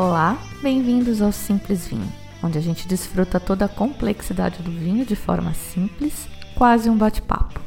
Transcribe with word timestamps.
Olá, 0.00 0.38
bem-vindos 0.62 1.20
ao 1.20 1.30
Simples 1.30 1.86
Vinho, 1.86 2.10
onde 2.42 2.56
a 2.56 2.60
gente 2.62 2.88
desfruta 2.88 3.38
toda 3.38 3.66
a 3.66 3.68
complexidade 3.68 4.62
do 4.62 4.70
vinho 4.70 5.04
de 5.04 5.14
forma 5.14 5.52
simples, 5.52 6.26
quase 6.56 6.88
um 6.88 6.96
bate-papo. 6.96 7.60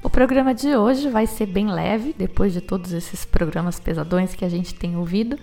O 0.00 0.08
programa 0.08 0.54
de 0.54 0.76
hoje 0.76 1.10
vai 1.10 1.26
ser 1.26 1.46
bem 1.46 1.66
leve, 1.66 2.14
depois 2.16 2.52
de 2.52 2.60
todos 2.60 2.92
esses 2.92 3.24
programas 3.24 3.80
pesadões 3.80 4.36
que 4.36 4.44
a 4.44 4.48
gente 4.48 4.76
tem 4.76 4.96
ouvido, 4.96 5.36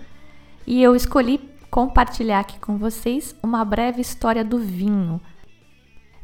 e 0.66 0.82
eu 0.82 0.96
escolhi 0.96 1.38
compartilhar 1.70 2.40
aqui 2.40 2.58
com 2.58 2.78
vocês 2.78 3.36
uma 3.42 3.62
breve 3.62 4.00
história 4.00 4.42
do 4.42 4.58
vinho. 4.58 5.20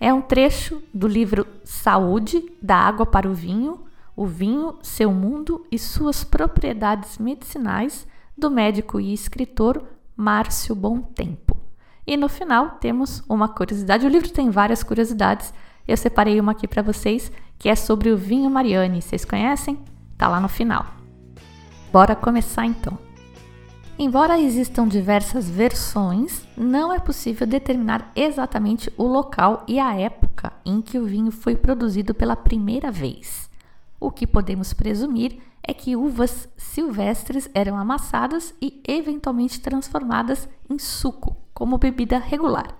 É 0.00 0.14
um 0.14 0.22
trecho 0.22 0.82
do 0.94 1.06
livro 1.06 1.46
Saúde, 1.62 2.42
da 2.62 2.76
Água 2.76 3.04
para 3.04 3.28
o 3.28 3.34
Vinho, 3.34 3.84
o 4.16 4.24
vinho, 4.24 4.78
seu 4.80 5.12
mundo 5.12 5.66
e 5.70 5.78
suas 5.78 6.24
propriedades 6.24 7.18
medicinais 7.18 8.06
do 8.36 8.50
médico 8.50 9.00
e 9.00 9.12
escritor 9.12 9.82
Márcio 10.16 10.76
Tempo. 11.14 11.56
E 12.06 12.16
no 12.16 12.28
final 12.28 12.72
temos 12.80 13.22
uma 13.28 13.48
curiosidade. 13.48 14.06
O 14.06 14.08
livro 14.08 14.30
tem 14.30 14.50
várias 14.50 14.82
curiosidades. 14.82 15.52
Eu 15.88 15.96
separei 15.96 16.38
uma 16.38 16.52
aqui 16.52 16.68
para 16.68 16.82
vocês 16.82 17.32
que 17.58 17.68
é 17.68 17.74
sobre 17.74 18.10
o 18.10 18.16
vinho 18.16 18.50
Mariani. 18.50 19.02
Vocês 19.02 19.24
conhecem? 19.24 19.78
Tá 20.16 20.28
lá 20.28 20.40
no 20.40 20.48
final. 20.48 20.86
Bora 21.92 22.14
começar 22.14 22.66
então. 22.66 22.98
Embora 23.98 24.38
existam 24.38 24.86
diversas 24.86 25.48
versões, 25.48 26.46
não 26.54 26.92
é 26.92 26.98
possível 26.98 27.46
determinar 27.46 28.12
exatamente 28.14 28.92
o 28.94 29.04
local 29.04 29.64
e 29.66 29.80
a 29.80 29.94
época 29.94 30.52
em 30.66 30.82
que 30.82 30.98
o 30.98 31.06
vinho 31.06 31.32
foi 31.32 31.56
produzido 31.56 32.12
pela 32.12 32.36
primeira 32.36 32.90
vez. 32.90 33.48
O 33.98 34.10
que 34.10 34.26
podemos 34.26 34.74
presumir 34.74 35.38
é 35.66 35.74
que 35.74 35.96
uvas 35.96 36.48
silvestres 36.56 37.50
eram 37.52 37.76
amassadas 37.76 38.54
e 38.62 38.80
eventualmente 38.86 39.60
transformadas 39.60 40.48
em 40.70 40.78
suco, 40.78 41.36
como 41.52 41.78
bebida 41.78 42.18
regular. 42.18 42.76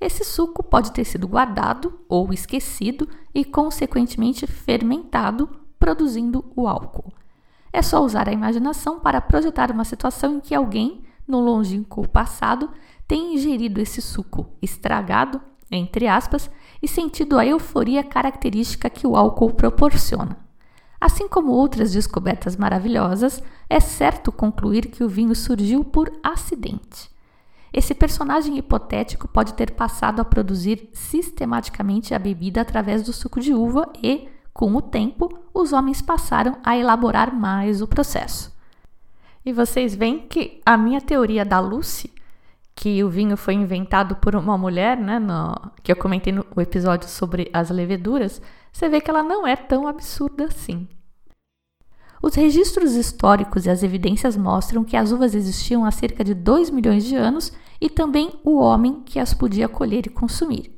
Esse 0.00 0.24
suco 0.24 0.62
pode 0.62 0.92
ter 0.92 1.04
sido 1.04 1.28
guardado 1.28 2.00
ou 2.08 2.32
esquecido 2.32 3.08
e, 3.34 3.44
consequentemente, 3.44 4.46
fermentado, 4.46 5.48
produzindo 5.78 6.44
o 6.56 6.66
álcool. 6.66 7.12
É 7.72 7.82
só 7.82 8.02
usar 8.02 8.28
a 8.28 8.32
imaginação 8.32 8.98
para 8.98 9.20
projetar 9.20 9.70
uma 9.70 9.84
situação 9.84 10.36
em 10.36 10.40
que 10.40 10.54
alguém, 10.54 11.02
no 11.26 11.40
longínquo 11.40 12.08
passado, 12.08 12.70
tenha 13.06 13.34
ingerido 13.34 13.80
esse 13.80 14.00
suco 14.00 14.46
estragado, 14.62 15.40
entre 15.70 16.08
aspas, 16.08 16.50
e 16.82 16.88
sentido 16.88 17.38
a 17.38 17.44
euforia 17.44 18.02
característica 18.02 18.88
que 18.88 19.06
o 19.06 19.16
álcool 19.16 19.52
proporciona. 19.52 20.49
Assim 21.00 21.26
como 21.26 21.52
outras 21.52 21.92
descobertas 21.92 22.56
maravilhosas, 22.56 23.42
é 23.68 23.80
certo 23.80 24.30
concluir 24.30 24.88
que 24.88 25.02
o 25.02 25.08
vinho 25.08 25.34
surgiu 25.34 25.82
por 25.82 26.12
acidente. 26.22 27.10
Esse 27.72 27.94
personagem 27.94 28.58
hipotético 28.58 29.28
pode 29.28 29.54
ter 29.54 29.70
passado 29.70 30.20
a 30.20 30.24
produzir 30.24 30.90
sistematicamente 30.92 32.12
a 32.14 32.18
bebida 32.18 32.60
através 32.60 33.02
do 33.02 33.12
suco 33.12 33.40
de 33.40 33.54
uva 33.54 33.90
e, 34.02 34.28
com 34.52 34.74
o 34.74 34.82
tempo, 34.82 35.38
os 35.54 35.72
homens 35.72 36.02
passaram 36.02 36.58
a 36.64 36.76
elaborar 36.76 37.34
mais 37.34 37.80
o 37.80 37.86
processo. 37.86 38.52
E 39.46 39.52
vocês 39.52 39.94
veem 39.94 40.26
que 40.26 40.60
a 40.66 40.76
minha 40.76 41.00
teoria 41.00 41.44
da 41.44 41.60
Lucy, 41.60 42.12
que 42.74 43.02
o 43.04 43.08
vinho 43.08 43.36
foi 43.36 43.54
inventado 43.54 44.16
por 44.16 44.34
uma 44.34 44.58
mulher, 44.58 44.98
né, 44.98 45.18
no, 45.18 45.54
que 45.82 45.92
eu 45.92 45.96
comentei 45.96 46.32
no 46.32 46.44
episódio 46.58 47.08
sobre 47.08 47.48
as 47.52 47.70
leveduras, 47.70 48.42
você 48.72 48.88
vê 48.88 49.00
que 49.00 49.10
ela 49.10 49.22
não 49.22 49.46
é 49.46 49.56
tão 49.56 49.86
absurda 49.86 50.44
assim. 50.44 50.88
Os 52.22 52.34
registros 52.34 52.94
históricos 52.94 53.64
e 53.64 53.70
as 53.70 53.82
evidências 53.82 54.36
mostram 54.36 54.84
que 54.84 54.96
as 54.96 55.10
uvas 55.10 55.34
existiam 55.34 55.84
há 55.84 55.90
cerca 55.90 56.22
de 56.22 56.34
2 56.34 56.68
milhões 56.68 57.04
de 57.04 57.16
anos 57.16 57.52
e 57.80 57.88
também 57.88 58.38
o 58.44 58.58
homem 58.58 59.00
que 59.06 59.18
as 59.18 59.32
podia 59.32 59.68
colher 59.68 60.06
e 60.06 60.10
consumir. 60.10 60.70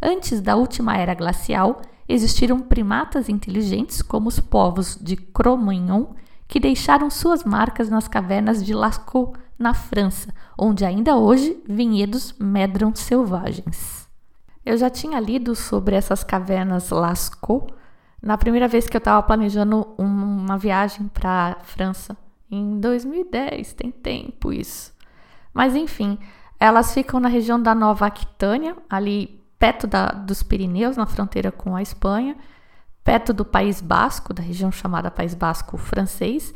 Antes 0.00 0.40
da 0.40 0.54
última 0.54 0.96
era 0.96 1.14
glacial, 1.14 1.82
existiram 2.08 2.60
primatas 2.60 3.28
inteligentes 3.28 4.02
como 4.02 4.28
os 4.28 4.38
povos 4.38 4.96
de 5.00 5.16
Cro-Magnon, 5.16 6.14
que 6.46 6.60
deixaram 6.60 7.10
suas 7.10 7.42
marcas 7.44 7.88
nas 7.88 8.06
cavernas 8.06 8.64
de 8.64 8.74
Lascaux, 8.74 9.38
na 9.58 9.74
França, 9.74 10.32
onde 10.58 10.84
ainda 10.84 11.16
hoje 11.16 11.60
vinhedos 11.68 12.34
medram 12.38 12.94
selvagens. 12.94 14.01
Eu 14.64 14.76
já 14.76 14.88
tinha 14.88 15.18
lido 15.18 15.54
sobre 15.54 15.96
essas 15.96 16.22
cavernas 16.22 16.90
Lascaux 16.90 17.72
na 18.22 18.38
primeira 18.38 18.68
vez 18.68 18.88
que 18.88 18.96
eu 18.96 19.00
estava 19.00 19.20
planejando 19.20 19.88
uma 19.98 20.56
viagem 20.56 21.08
para 21.08 21.56
França, 21.62 22.16
em 22.48 22.78
2010, 22.78 23.72
tem 23.72 23.90
tempo 23.90 24.52
isso. 24.52 24.94
Mas 25.52 25.74
enfim, 25.74 26.18
elas 26.60 26.94
ficam 26.94 27.18
na 27.18 27.28
região 27.28 27.60
da 27.60 27.74
Nova 27.74 28.06
Aquitânia, 28.06 28.76
ali 28.88 29.42
perto 29.58 29.88
da, 29.88 30.06
dos 30.06 30.42
Pirineus, 30.42 30.96
na 30.96 31.06
fronteira 31.06 31.50
com 31.50 31.74
a 31.74 31.82
Espanha, 31.82 32.36
perto 33.02 33.32
do 33.32 33.44
País 33.44 33.80
Basco, 33.80 34.32
da 34.32 34.42
região 34.42 34.70
chamada 34.70 35.10
País 35.10 35.34
Basco 35.34 35.76
francês, 35.76 36.54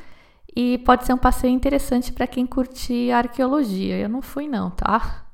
e 0.54 0.78
pode 0.78 1.04
ser 1.04 1.14
um 1.14 1.18
passeio 1.18 1.52
interessante 1.52 2.12
para 2.12 2.28
quem 2.28 2.46
curte 2.46 3.10
arqueologia. 3.10 3.98
Eu 3.98 4.08
não 4.08 4.22
fui 4.22 4.46
não, 4.46 4.70
tá? 4.70 5.25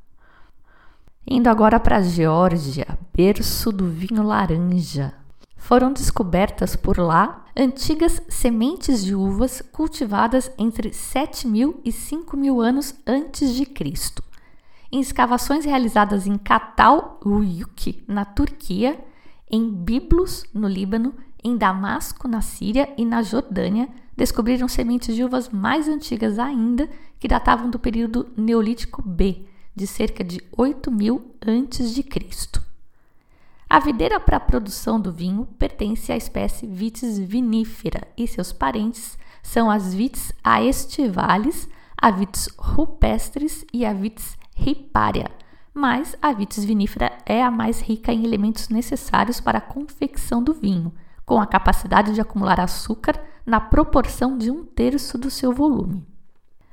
Indo 1.27 1.49
agora 1.49 1.79
para 1.79 1.99
a 1.99 2.03
Geórgia, 2.03 2.99
berço 3.15 3.71
do 3.71 3.89
vinho 3.89 4.23
laranja 4.23 5.15
foram 5.57 5.93
descobertas 5.93 6.75
por 6.75 6.99
lá 6.99 7.47
antigas 7.57 8.21
sementes 8.29 9.05
de 9.05 9.15
uvas 9.15 9.63
cultivadas 9.73 10.51
entre 10.59 10.93
7 10.93 11.47
mil 11.47 11.81
e 11.85 11.93
5 11.93 12.37
mil 12.37 12.61
anos 12.61 12.95
antes 13.07 13.55
de 13.55 13.65
Cristo. 13.65 14.23
Em 14.91 15.01
escavações 15.01 15.65
realizadas 15.65 16.27
em 16.27 16.37
Katal 16.37 17.21
Uyuk, 17.25 18.03
na 18.09 18.25
Turquia, 18.25 18.99
em 19.49 19.71
Biblos, 19.71 20.45
no 20.53 20.67
Líbano, 20.67 21.15
em 21.45 21.57
Damasco, 21.57 22.27
na 22.27 22.41
Síria 22.41 22.93
e 22.99 23.05
na 23.05 23.23
Jordânia, 23.23 23.89
descobriram 24.17 24.67
sementes 24.67 25.15
de 25.15 25.23
uvas 25.23 25.49
mais 25.49 25.87
antigas 25.87 26.41
ainda, 26.41 26.91
que 27.21 27.29
datavam 27.29 27.71
do 27.71 27.79
período 27.79 28.29
Neolítico 28.37 29.01
B, 29.01 29.47
de 29.75 29.87
cerca 29.87 30.23
de 30.23 30.41
8 30.57 30.91
mil 30.91 31.35
antes 31.45 31.95
de 31.95 32.03
Cristo. 32.03 32.63
A 33.69 33.79
videira 33.79 34.21
para 34.21 34.37
a 34.37 34.41
produção 34.41 35.01
do 35.01 35.11
vinho 35.11 35.47
pertence 35.59 36.13
à 36.13 36.17
espécie 36.17 36.67
Vitis 36.67 37.19
vinifera 37.19 38.07
e 38.17 38.29
seus 38.29 38.53
parentes 38.53 39.17
são 39.43 39.71
as 39.71 39.95
Vitis 39.95 40.31
aestivales, 40.45 41.67
a 41.97 42.11
Vitis 42.11 42.49
rupestris 42.59 43.65
e 43.73 43.87
a 43.87 43.95
Vitis 43.95 44.37
riparia. 44.55 45.31
Mas 45.73 46.15
a 46.21 46.33
Vitis 46.35 46.65
vinifera 46.65 47.17
é 47.25 47.43
a 47.43 47.51
mais 47.51 47.81
rica 47.81 48.13
em 48.13 48.25
elementos 48.25 48.69
necessários 48.69 49.41
para 49.41 49.57
a 49.57 49.63
confecção 49.63 50.43
do 50.43 50.53
vinho, 50.53 50.93
com 51.25 51.41
a 51.41 51.47
capacidade 51.47 52.13
de 52.13 52.21
acumular 52.21 52.61
açúcar 52.61 53.19
na 53.47 53.59
proporção 53.59 54.37
de 54.37 54.51
um 54.51 54.67
terço 54.67 55.17
do 55.17 55.31
seu 55.31 55.51
volume. 55.51 56.07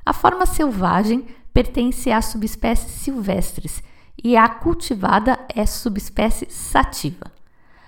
A 0.05 0.11
forma 0.11 0.45
selvagem 0.45 1.25
pertence 1.59 2.09
à 2.09 2.21
subespécie 2.21 2.89
silvestres 2.89 3.83
e 4.23 4.37
a 4.37 4.47
cultivada 4.47 5.37
é 5.53 5.65
subespécie 5.65 6.47
sativa. 6.49 7.29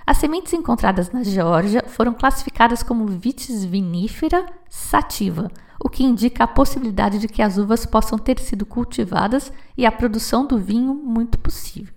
As 0.06 0.18
sementes 0.18 0.52
encontradas 0.52 1.10
na 1.12 1.24
Geórgia 1.24 1.86
foram 1.88 2.14
classificadas 2.14 2.84
como 2.84 3.08
Vitis 3.08 3.64
vinifera 3.64 4.46
sativa, 4.70 5.50
o 5.80 5.88
que 5.88 6.04
indica 6.04 6.44
a 6.44 6.48
possibilidade 6.48 7.18
de 7.18 7.30
que 7.30 7.42
as 7.42 7.58
uvas 7.58 7.86
possam 7.86 8.20
ter 8.20 8.40
sido 8.40 8.66
cultivadas 8.66 9.54
e 9.78 9.86
a 9.86 9.92
produção 9.92 10.46
do 10.46 10.58
vinho 10.58 10.94
muito 10.94 11.40
possível. 11.40 11.94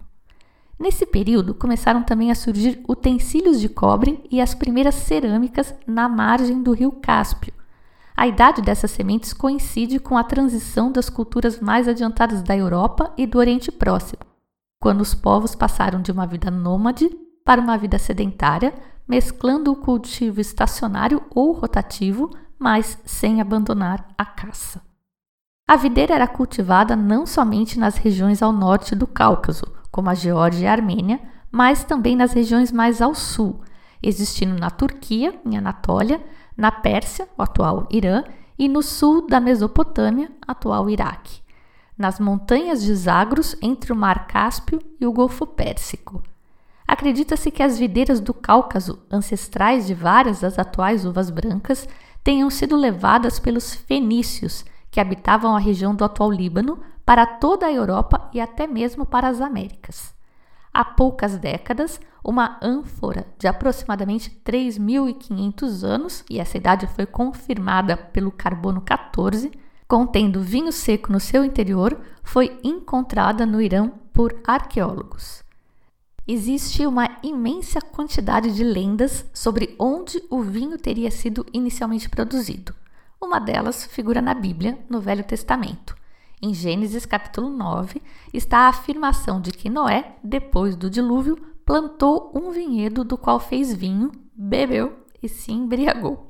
Nesse 0.79 1.05
período, 1.05 1.55
começaram 1.55 2.05
também 2.05 2.31
a 2.31 2.37
surgir 2.37 2.85
utensílios 2.89 3.61
de 3.61 3.69
cobre 3.69 4.23
e 4.31 4.41
as 4.41 4.55
primeiras 4.55 4.95
cerâmicas 4.95 5.75
na 5.89 6.09
margem 6.09 6.63
do 6.63 6.73
rio 6.73 6.93
Cáspio, 6.93 7.54
a 8.17 8.27
idade 8.27 8.63
dessas 8.63 8.93
sementes 8.93 9.33
coincide 9.33 9.99
com 9.99 10.17
a 10.17 10.23
transição 10.23 10.93
das 10.93 11.11
culturas 11.11 11.59
mais 11.59 11.89
adiantadas 11.89 12.43
da 12.43 12.57
Europa 12.57 13.13
e 13.17 13.27
do 13.27 13.39
Oriente 13.39 13.73
Próximo, 13.73 14.23
quando 14.81 15.01
os 15.01 15.15
povos 15.15 15.55
passaram 15.55 16.01
de 16.01 16.13
uma 16.13 16.27
vida 16.27 16.51
nômade 16.51 17.11
para 17.45 17.61
uma 17.61 17.77
vida 17.77 17.99
sedentária, 17.99 18.73
mesclando 19.07 19.73
o 19.73 19.77
cultivo 19.77 20.41
estacionário 20.41 21.23
ou 21.35 21.53
rotativo, 21.53 22.31
mas 22.59 22.99
sem 23.05 23.41
abandonar 23.41 24.09
a 24.17 24.25
caça. 24.25 24.81
A 25.67 25.77
videira 25.77 26.15
era 26.15 26.29
cultivada 26.29 26.95
não 26.95 27.27
somente 27.27 27.79
nas 27.79 27.97
regiões 27.97 28.43
ao 28.43 28.53
norte 28.53 28.95
do 28.95 29.07
Cáucaso, 29.07 29.65
como 29.91 30.09
a 30.09 30.15
Geórgia 30.15 30.65
e 30.65 30.67
a 30.67 30.73
Armênia, 30.73 31.21
mas 31.51 31.85
também 31.85 32.15
nas 32.15 32.33
regiões 32.33 32.71
mais 32.71 33.03
ao 33.03 33.15
sul, 33.15 33.63
existindo 34.03 34.59
na 34.59 34.71
Turquia, 34.71 35.39
em 35.45 35.57
Anatólia, 35.57 36.23
na 36.57 36.71
Pérsia, 36.71 37.29
o 37.37 37.43
atual 37.43 37.87
Irã, 37.91 38.25
e 38.59 38.69
no 38.69 38.83
sul 38.83 39.27
da 39.27 39.41
Mesopotâmia, 39.41 40.31
atual 40.47 40.89
Iraque, 40.89 41.43
nas 41.99 42.21
montanhas 42.21 42.83
de 42.83 42.95
Zagros 42.95 43.57
entre 43.61 43.93
o 43.93 43.97
Mar 43.97 44.27
Cáspio 44.27 44.81
e 45.01 45.07
o 45.07 45.13
Golfo 45.13 45.47
Pérsico. 45.47 46.23
Acredita-se 46.87 47.51
que 47.51 47.63
as 47.63 47.79
videiras 47.79 48.21
do 48.21 48.35
Cáucaso, 48.35 49.03
ancestrais 49.11 49.87
de 49.87 49.95
várias 49.95 50.41
das 50.41 50.59
atuais 50.59 51.05
uvas 51.05 51.31
brancas, 51.31 51.89
tenham 52.23 52.49
sido 52.51 52.77
levadas 52.77 53.39
pelos 53.39 53.75
fenícios, 53.75 54.65
que 54.91 55.01
habitavam 55.01 55.57
a 55.57 55.59
região 55.59 55.95
do 55.95 56.05
atual 56.05 56.31
Líbano, 56.31 56.79
para 57.05 57.27
toda 57.27 57.67
a 57.67 57.73
Europa 57.73 58.31
e 58.33 58.41
até 58.41 58.67
mesmo 58.67 59.05
para 59.05 59.29
as 59.29 59.41
Américas. 59.41 60.15
Há 60.77 60.85
poucas 60.85 61.39
décadas, 61.39 62.01
uma 62.25 62.59
ânfora 62.61 63.29
de 63.39 63.47
aproximadamente 63.47 64.29
3.500 64.45 65.85
anos, 65.85 66.25
e 66.29 66.41
essa 66.41 66.57
idade 66.57 66.89
foi 66.89 67.07
confirmada 67.07 67.97
pelo 67.97 68.33
carbono 68.33 68.81
14, 68.81 69.53
contendo 69.87 70.41
vinho 70.41 70.73
seco 70.73 71.13
no 71.13 71.21
seu 71.21 71.45
interior, 71.45 71.97
foi 72.25 72.59
encontrada 72.65 73.47
no 73.47 73.61
Irã 73.61 73.89
por 74.13 74.35
arqueólogos. 74.45 75.45
Existe 76.27 76.85
uma 76.85 77.19
imensa 77.23 77.81
quantidade 77.81 78.53
de 78.53 78.65
lendas 78.65 79.25
sobre 79.33 79.77
onde 79.79 80.21
o 80.29 80.43
vinho 80.43 80.77
teria 80.77 81.11
sido 81.13 81.47
inicialmente 81.53 82.09
produzido. 82.09 82.75
Uma 83.23 83.39
delas 83.39 83.85
figura 83.85 84.21
na 84.21 84.35
Bíblia, 84.35 84.77
no 84.91 85.01
Velho 85.01 85.23
Testamento. 85.23 85.95
Em 86.45 86.53
Gênesis 86.53 87.07
capítulo 87.07 87.49
9 87.49 88.03
está 88.31 88.59
a 88.59 88.69
afirmação 88.69 89.41
de 89.41 89.51
que 89.51 89.71
Noé, 89.71 90.17
depois 90.23 90.77
do 90.77 90.91
dilúvio, 90.91 91.37
plantou 91.65 92.31
um 92.35 92.51
vinhedo 92.51 93.03
do 93.03 93.17
qual 93.17 93.41
fez 93.41 93.73
vinho, 93.73 94.13
bebeu 94.37 95.07
e 95.23 95.27
se 95.27 95.53
embriagou. 95.53 96.29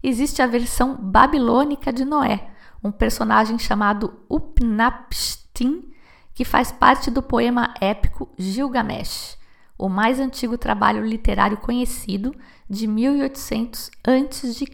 Existe 0.00 0.40
a 0.40 0.46
versão 0.46 0.94
babilônica 0.94 1.92
de 1.92 2.04
Noé, 2.04 2.48
um 2.80 2.92
personagem 2.92 3.58
chamado 3.58 4.20
Upnapishtim, 4.30 5.90
que 6.32 6.44
faz 6.44 6.70
parte 6.70 7.10
do 7.10 7.20
poema 7.20 7.74
épico 7.80 8.28
Gilgamesh, 8.38 9.36
o 9.76 9.88
mais 9.88 10.20
antigo 10.20 10.56
trabalho 10.56 11.04
literário 11.04 11.56
conhecido 11.56 12.32
de 12.70 12.86
1800 12.86 13.90
a.C. 14.04 14.64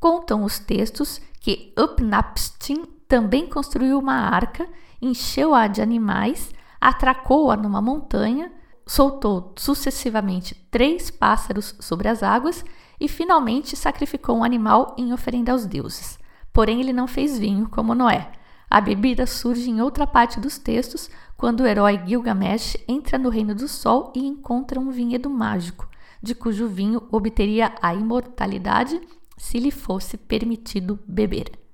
Contam 0.00 0.42
os 0.42 0.58
textos 0.58 1.20
que 1.38 1.74
Upnapishtim 1.78 2.96
também 3.08 3.46
construiu 3.46 3.98
uma 3.98 4.14
arca, 4.14 4.68
encheu-a 5.00 5.66
de 5.66 5.80
animais, 5.80 6.52
atracou-a 6.80 7.56
numa 7.56 7.80
montanha, 7.80 8.52
soltou 8.86 9.54
sucessivamente 9.56 10.54
três 10.70 11.10
pássaros 11.10 11.74
sobre 11.80 12.08
as 12.08 12.22
águas 12.22 12.64
e 13.00 13.08
finalmente 13.08 13.76
sacrificou 13.76 14.36
um 14.36 14.44
animal 14.44 14.94
em 14.98 15.12
oferenda 15.12 15.52
aos 15.52 15.64
deuses. 15.66 16.18
Porém, 16.52 16.80
ele 16.80 16.92
não 16.92 17.06
fez 17.06 17.38
vinho 17.38 17.68
como 17.68 17.94
Noé. 17.94 18.30
A 18.70 18.80
bebida 18.80 19.26
surge 19.26 19.70
em 19.70 19.80
outra 19.80 20.06
parte 20.06 20.38
dos 20.38 20.58
textos, 20.58 21.08
quando 21.36 21.60
o 21.60 21.66
herói 21.66 22.00
Gilgamesh 22.04 22.76
entra 22.86 23.16
no 23.16 23.30
Reino 23.30 23.54
do 23.54 23.68
Sol 23.68 24.12
e 24.14 24.26
encontra 24.26 24.78
um 24.78 24.90
vinhedo 24.90 25.30
mágico, 25.30 25.88
de 26.22 26.34
cujo 26.34 26.66
vinho 26.66 27.02
obteria 27.10 27.74
a 27.80 27.94
imortalidade 27.94 29.00
se 29.38 29.58
lhe 29.58 29.70
fosse 29.70 30.18
permitido 30.18 30.98
beber. 31.06 31.67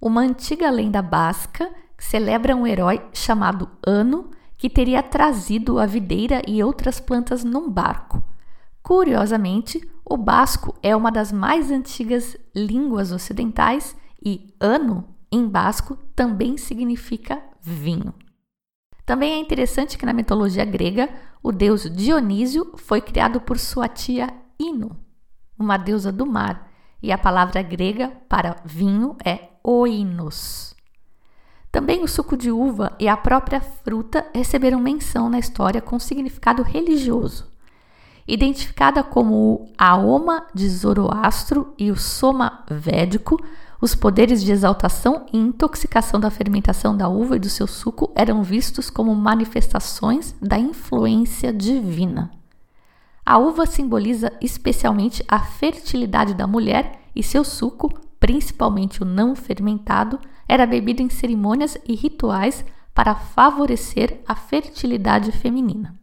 Uma 0.00 0.22
antiga 0.22 0.70
lenda 0.70 1.02
basca 1.02 1.70
celebra 1.98 2.56
um 2.56 2.66
herói 2.66 3.02
chamado 3.12 3.68
Ano 3.86 4.30
que 4.56 4.70
teria 4.70 5.02
trazido 5.02 5.78
a 5.78 5.84
videira 5.84 6.40
e 6.48 6.62
outras 6.62 6.98
plantas 6.98 7.44
num 7.44 7.68
barco. 7.70 8.22
Curiosamente, 8.82 9.86
o 10.02 10.16
basco 10.16 10.74
é 10.82 10.96
uma 10.96 11.12
das 11.12 11.30
mais 11.30 11.70
antigas 11.70 12.34
línguas 12.56 13.12
ocidentais 13.12 13.94
e 14.24 14.54
ano 14.58 15.04
em 15.30 15.46
basco 15.46 15.96
também 16.16 16.56
significa 16.56 17.42
vinho. 17.60 18.14
Também 19.04 19.32
é 19.32 19.38
interessante 19.38 19.98
que 19.98 20.06
na 20.06 20.14
mitologia 20.14 20.64
grega, 20.64 21.10
o 21.42 21.52
deus 21.52 21.90
Dionísio 21.90 22.72
foi 22.76 23.02
criado 23.02 23.40
por 23.40 23.58
sua 23.58 23.86
tia 23.86 24.32
Ino, 24.58 24.96
uma 25.58 25.76
deusa 25.76 26.10
do 26.10 26.24
mar, 26.24 26.70
e 27.02 27.12
a 27.12 27.18
palavra 27.18 27.60
grega 27.62 28.08
para 28.28 28.56
vinho 28.64 29.16
é 29.24 29.49
oinos. 29.62 30.74
Também 31.70 32.02
o 32.02 32.08
suco 32.08 32.36
de 32.36 32.50
uva 32.50 32.92
e 32.98 33.08
a 33.08 33.16
própria 33.16 33.60
fruta 33.60 34.26
receberam 34.34 34.80
menção 34.80 35.30
na 35.30 35.38
história 35.38 35.80
com 35.80 35.98
significado 35.98 36.62
religioso. 36.62 37.48
Identificada 38.26 39.02
como 39.02 39.34
o 39.34 39.68
Aoma 39.78 40.46
de 40.54 40.68
Zoroastro 40.68 41.72
e 41.78 41.90
o 41.90 41.96
Soma 41.96 42.64
Védico, 42.68 43.36
os 43.80 43.94
poderes 43.94 44.42
de 44.42 44.52
exaltação 44.52 45.26
e 45.32 45.38
intoxicação 45.38 46.20
da 46.20 46.30
fermentação 46.30 46.96
da 46.96 47.08
uva 47.08 47.36
e 47.36 47.40
do 47.40 47.48
seu 47.48 47.66
suco 47.66 48.12
eram 48.14 48.42
vistos 48.42 48.90
como 48.90 49.14
manifestações 49.14 50.34
da 50.40 50.58
influência 50.58 51.52
divina. 51.52 52.30
A 53.24 53.38
uva 53.38 53.64
simboliza 53.64 54.32
especialmente 54.40 55.24
a 55.28 55.38
fertilidade 55.38 56.34
da 56.34 56.46
mulher 56.46 57.00
e 57.14 57.22
seu 57.22 57.44
suco 57.44 57.90
principalmente 58.20 59.02
o 59.02 59.06
não 59.06 59.34
fermentado, 59.34 60.20
era 60.46 60.66
bebido 60.66 61.02
em 61.02 61.08
cerimônias 61.08 61.76
e 61.88 61.94
rituais 61.94 62.64
para 62.94 63.14
favorecer 63.14 64.20
a 64.28 64.34
fertilidade 64.34 65.32
feminina. 65.32 65.98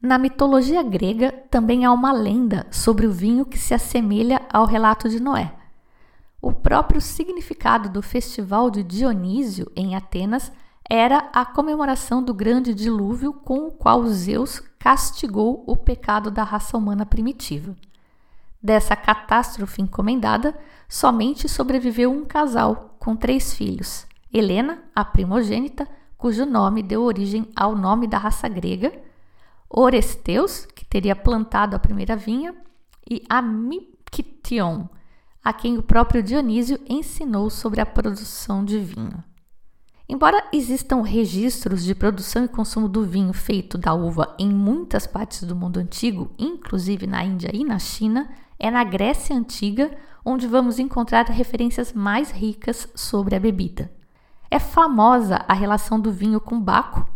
Na 0.00 0.16
mitologia 0.16 0.82
grega 0.82 1.32
também 1.50 1.84
há 1.84 1.92
uma 1.92 2.12
lenda 2.12 2.66
sobre 2.70 3.06
o 3.06 3.12
vinho 3.12 3.44
que 3.44 3.58
se 3.58 3.74
assemelha 3.74 4.40
ao 4.50 4.64
relato 4.64 5.08
de 5.08 5.20
Noé. 5.20 5.52
O 6.40 6.52
próprio 6.52 7.00
significado 7.00 7.88
do 7.88 8.00
festival 8.00 8.70
de 8.70 8.84
Dionísio 8.84 9.70
em 9.74 9.96
Atenas 9.96 10.52
era 10.88 11.28
a 11.34 11.44
comemoração 11.44 12.22
do 12.22 12.32
grande 12.32 12.72
dilúvio 12.72 13.32
com 13.32 13.66
o 13.66 13.72
qual 13.72 14.06
Zeus 14.06 14.60
castigou 14.78 15.64
o 15.66 15.76
pecado 15.76 16.30
da 16.30 16.44
raça 16.44 16.78
humana 16.78 17.04
primitiva. 17.04 17.76
Dessa 18.60 18.96
catástrofe 18.96 19.80
encomendada, 19.80 20.58
somente 20.88 21.48
sobreviveu 21.48 22.10
um 22.10 22.24
casal 22.24 22.96
com 22.98 23.14
três 23.14 23.54
filhos: 23.54 24.06
Helena, 24.32 24.82
a 24.94 25.04
primogênita, 25.04 25.88
cujo 26.16 26.44
nome 26.44 26.82
deu 26.82 27.02
origem 27.02 27.48
ao 27.54 27.76
nome 27.76 28.08
da 28.08 28.18
raça 28.18 28.48
grega, 28.48 28.92
Oresteus, 29.70 30.66
que 30.66 30.84
teria 30.84 31.14
plantado 31.14 31.76
a 31.76 31.78
primeira 31.78 32.16
vinha, 32.16 32.54
e 33.08 33.22
Amiction, 33.28 34.88
a 35.44 35.52
quem 35.52 35.78
o 35.78 35.82
próprio 35.82 36.22
Dionísio 36.22 36.80
ensinou 36.88 37.48
sobre 37.50 37.80
a 37.80 37.86
produção 37.86 38.64
de 38.64 38.78
vinho. 38.78 39.22
Embora 40.08 40.42
existam 40.52 41.02
registros 41.02 41.84
de 41.84 41.94
produção 41.94 42.44
e 42.44 42.48
consumo 42.48 42.88
do 42.88 43.04
vinho 43.04 43.32
feito 43.34 43.76
da 43.76 43.92
uva 43.92 44.34
em 44.38 44.48
muitas 44.48 45.06
partes 45.06 45.42
do 45.42 45.54
mundo 45.54 45.78
antigo, 45.78 46.30
inclusive 46.38 47.06
na 47.06 47.22
Índia 47.22 47.50
e 47.54 47.62
na 47.62 47.78
China, 47.78 48.28
é 48.58 48.70
na 48.70 48.84
Grécia 48.84 49.36
Antiga 49.36 49.90
onde 50.24 50.46
vamos 50.46 50.78
encontrar 50.78 51.26
referências 51.26 51.92
mais 51.92 52.30
ricas 52.30 52.86
sobre 52.94 53.34
a 53.34 53.40
bebida. 53.40 53.90
É 54.50 54.58
famosa 54.58 55.44
a 55.48 55.54
relação 55.54 55.98
do 55.98 56.12
vinho 56.12 56.40
com 56.40 56.60
Baco. 56.60 57.08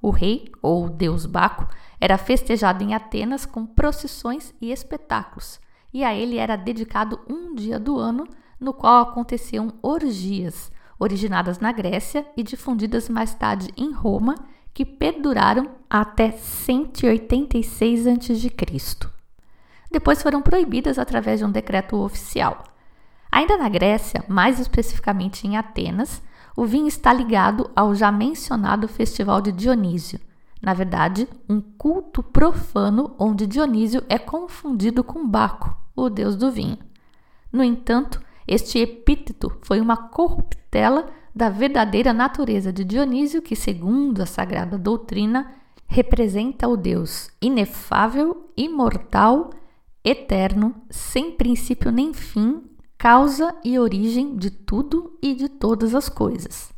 O 0.00 0.10
rei, 0.10 0.50
ou 0.62 0.88
deus 0.88 1.26
Baco, 1.26 1.66
era 2.00 2.16
festejado 2.16 2.84
em 2.84 2.94
Atenas 2.94 3.44
com 3.44 3.66
procissões 3.66 4.54
e 4.60 4.70
espetáculos, 4.70 5.60
e 5.92 6.04
a 6.04 6.14
ele 6.14 6.38
era 6.38 6.56
dedicado 6.56 7.20
um 7.28 7.54
dia 7.54 7.78
do 7.78 7.98
ano 7.98 8.26
no 8.58 8.72
qual 8.72 9.02
aconteciam 9.02 9.72
orgias, 9.82 10.70
originadas 10.98 11.58
na 11.58 11.72
Grécia 11.72 12.26
e 12.36 12.42
difundidas 12.42 13.08
mais 13.08 13.34
tarde 13.34 13.72
em 13.76 13.92
Roma, 13.92 14.34
que 14.72 14.84
perduraram 14.84 15.70
até 15.88 16.30
186 16.30 18.06
a.C 18.06 19.19
depois 19.90 20.22
foram 20.22 20.40
proibidas 20.40 20.98
através 20.98 21.40
de 21.40 21.44
um 21.44 21.50
decreto 21.50 21.96
oficial. 21.96 22.64
Ainda 23.30 23.56
na 23.56 23.68
Grécia, 23.68 24.24
mais 24.28 24.58
especificamente 24.58 25.46
em 25.46 25.56
Atenas, 25.56 26.22
o 26.56 26.64
vinho 26.64 26.88
está 26.88 27.12
ligado 27.12 27.70
ao 27.74 27.94
já 27.94 28.10
mencionado 28.10 28.88
festival 28.88 29.40
de 29.40 29.52
Dionísio. 29.52 30.20
Na 30.60 30.74
verdade, 30.74 31.28
um 31.48 31.60
culto 31.60 32.22
profano 32.22 33.14
onde 33.18 33.46
Dionísio 33.46 34.02
é 34.08 34.18
confundido 34.18 35.02
com 35.02 35.26
Baco, 35.26 35.74
o 35.96 36.10
deus 36.10 36.36
do 36.36 36.50
vinho. 36.50 36.78
No 37.52 37.64
entanto, 37.64 38.20
este 38.46 38.78
epíteto 38.78 39.50
foi 39.62 39.80
uma 39.80 39.96
corruptela 39.96 41.06
da 41.34 41.48
verdadeira 41.48 42.12
natureza 42.12 42.72
de 42.72 42.84
Dionísio, 42.84 43.40
que, 43.40 43.56
segundo 43.56 44.20
a 44.20 44.26
sagrada 44.26 44.76
doutrina, 44.76 45.54
representa 45.86 46.68
o 46.68 46.76
Deus 46.76 47.30
inefável, 47.40 48.50
imortal 48.56 49.50
eterno, 50.04 50.74
sem 50.90 51.32
princípio 51.32 51.90
nem 51.90 52.12
fim, 52.12 52.62
causa 52.96 53.54
e 53.64 53.78
origem 53.78 54.36
de 54.36 54.50
tudo 54.50 55.18
e 55.22 55.34
de 55.34 55.48
todas 55.48 55.94
as 55.94 56.08
coisas. 56.08 56.72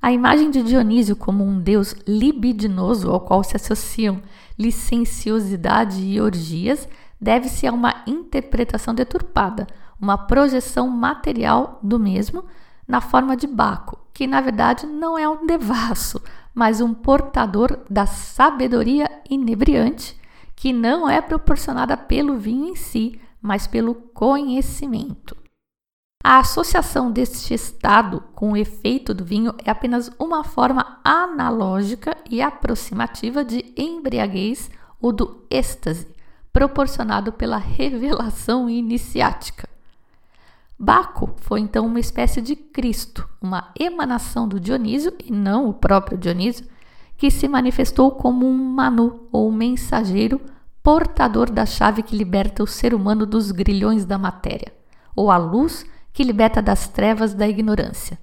A 0.00 0.12
imagem 0.12 0.50
de 0.50 0.62
Dionísio 0.62 1.16
como 1.16 1.44
um 1.44 1.60
deus 1.60 1.94
libidinoso 2.06 3.10
ao 3.10 3.20
qual 3.20 3.42
se 3.42 3.56
associam 3.56 4.22
licenciosidade 4.56 6.00
e 6.00 6.20
orgias 6.20 6.88
deve-se 7.20 7.66
a 7.66 7.72
uma 7.72 8.02
interpretação 8.06 8.94
deturpada, 8.94 9.66
uma 10.00 10.16
projeção 10.16 10.88
material 10.88 11.80
do 11.82 11.98
mesmo 11.98 12.44
na 12.86 13.00
forma 13.00 13.36
de 13.36 13.46
Baco, 13.46 13.98
que 14.14 14.26
na 14.26 14.40
verdade 14.40 14.86
não 14.86 15.18
é 15.18 15.28
um 15.28 15.44
devasso, 15.44 16.22
mas 16.54 16.80
um 16.80 16.94
portador 16.94 17.80
da 17.90 18.06
sabedoria 18.06 19.10
inebriante, 19.28 20.17
que 20.58 20.72
não 20.72 21.08
é 21.08 21.20
proporcionada 21.20 21.96
pelo 21.96 22.36
vinho 22.36 22.72
em 22.72 22.74
si, 22.74 23.20
mas 23.40 23.68
pelo 23.68 23.94
conhecimento. 23.94 25.36
A 26.22 26.40
associação 26.40 27.12
deste 27.12 27.54
estado 27.54 28.24
com 28.34 28.50
o 28.50 28.56
efeito 28.56 29.14
do 29.14 29.24
vinho 29.24 29.54
é 29.64 29.70
apenas 29.70 30.10
uma 30.18 30.42
forma 30.42 30.98
analógica 31.04 32.16
e 32.28 32.42
aproximativa 32.42 33.44
de 33.44 33.72
embriaguez 33.76 34.68
ou 35.00 35.12
do 35.12 35.46
êxtase, 35.48 36.08
proporcionado 36.52 37.32
pela 37.32 37.56
revelação 37.56 38.68
iniciática. 38.68 39.68
Baco 40.76 41.36
foi 41.36 41.60
então 41.60 41.86
uma 41.86 42.00
espécie 42.00 42.42
de 42.42 42.56
Cristo, 42.56 43.28
uma 43.40 43.72
emanação 43.78 44.48
do 44.48 44.58
Dionísio 44.58 45.14
e 45.24 45.30
não 45.30 45.68
o 45.68 45.74
próprio 45.74 46.18
Dionísio, 46.18 46.66
que 47.18 47.32
se 47.32 47.48
manifestou 47.48 48.12
como 48.12 48.46
um 48.46 48.56
Manu 48.56 49.28
ou 49.32 49.50
mensageiro 49.50 50.40
portador 50.80 51.50
da 51.50 51.66
chave 51.66 52.00
que 52.00 52.16
liberta 52.16 52.62
o 52.62 52.66
ser 52.66 52.94
humano 52.94 53.26
dos 53.26 53.50
grilhões 53.50 54.04
da 54.04 54.16
matéria, 54.16 54.72
ou 55.16 55.28
a 55.28 55.36
luz 55.36 55.84
que 56.12 56.22
liberta 56.22 56.62
das 56.62 56.86
trevas 56.86 57.34
da 57.34 57.46
ignorância. 57.46 58.18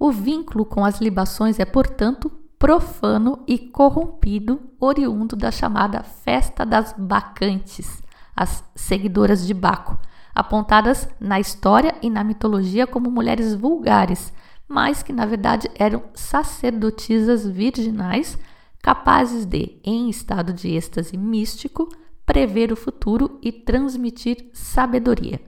O 0.00 0.10
vínculo 0.10 0.64
com 0.64 0.82
as 0.82 0.98
libações 0.98 1.60
é, 1.60 1.64
portanto, 1.66 2.32
profano 2.58 3.40
e 3.46 3.58
corrompido, 3.58 4.60
oriundo 4.80 5.36
da 5.36 5.50
chamada 5.50 6.02
Festa 6.02 6.64
das 6.64 6.94
Bacantes, 6.96 8.02
as 8.34 8.64
seguidoras 8.74 9.46
de 9.46 9.52
Baco, 9.52 9.98
apontadas 10.34 11.06
na 11.20 11.38
história 11.38 11.94
e 12.00 12.08
na 12.08 12.24
mitologia 12.24 12.86
como 12.86 13.10
mulheres 13.10 13.54
vulgares, 13.54 14.32
mas 14.72 15.02
que 15.02 15.12
na 15.12 15.26
verdade 15.26 15.70
eram 15.74 16.02
sacerdotisas 16.14 17.46
virginais 17.46 18.38
capazes 18.80 19.44
de, 19.44 19.78
em 19.84 20.08
estado 20.08 20.52
de 20.52 20.68
êxtase 20.74 21.16
místico, 21.16 21.88
prever 22.24 22.72
o 22.72 22.76
futuro 22.76 23.38
e 23.42 23.52
transmitir 23.52 24.48
sabedoria. 24.54 25.40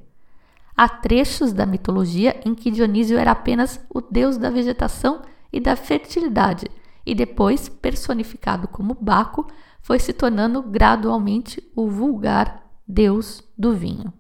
Há 0.76 0.88
trechos 0.88 1.52
da 1.52 1.64
mitologia 1.64 2.40
em 2.44 2.54
que 2.54 2.70
Dionísio 2.70 3.16
era 3.16 3.30
apenas 3.30 3.80
o 3.88 4.00
deus 4.00 4.36
da 4.36 4.50
vegetação 4.50 5.22
e 5.52 5.58
da 5.58 5.74
fertilidade, 5.74 6.66
e 7.06 7.14
depois, 7.14 7.68
personificado 7.68 8.68
como 8.68 8.96
Baco, 9.00 9.46
foi 9.80 9.98
se 9.98 10.12
tornando 10.12 10.62
gradualmente 10.62 11.62
o 11.76 11.88
vulgar 11.88 12.64
deus 12.86 13.42
do 13.56 13.72
vinho. 13.72 14.12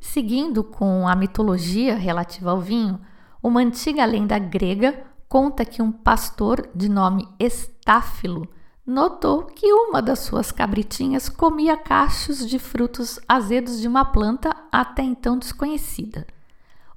Seguindo 0.00 0.62
com 0.62 1.06
a 1.08 1.16
mitologia 1.16 1.96
relativa 1.96 2.50
ao 2.50 2.60
vinho, 2.60 3.00
uma 3.42 3.60
antiga 3.60 4.04
lenda 4.04 4.38
grega 4.38 5.04
conta 5.28 5.64
que 5.64 5.82
um 5.82 5.92
pastor 5.92 6.68
de 6.74 6.88
nome 6.88 7.28
Estáfilo 7.38 8.48
notou 8.84 9.44
que 9.44 9.70
uma 9.70 10.00
das 10.00 10.20
suas 10.20 10.50
cabritinhas 10.50 11.28
comia 11.28 11.76
cachos 11.76 12.48
de 12.48 12.58
frutos 12.58 13.20
azedos 13.28 13.80
de 13.80 13.86
uma 13.86 14.04
planta 14.04 14.56
até 14.72 15.02
então 15.02 15.38
desconhecida. 15.38 16.26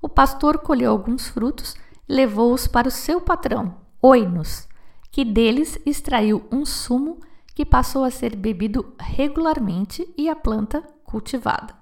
O 0.02 0.08
pastor 0.08 0.60
colheu 0.60 0.92
alguns 0.92 1.28
frutos 1.28 1.76
e 2.08 2.14
levou-os 2.14 2.66
para 2.66 2.88
o 2.88 2.92
seu 2.92 3.20
patrão, 3.20 3.76
Oinos, 4.02 4.68
que 5.12 5.26
deles 5.26 5.78
extraiu 5.86 6.44
um 6.52 6.66
sumo 6.66 7.20
que 7.54 7.66
passou 7.66 8.04
a 8.04 8.10
ser 8.10 8.36
bebido 8.36 8.96
regularmente 8.98 10.12
e 10.18 10.30
a 10.30 10.36
planta 10.36 10.82
cultivada. 11.04 11.81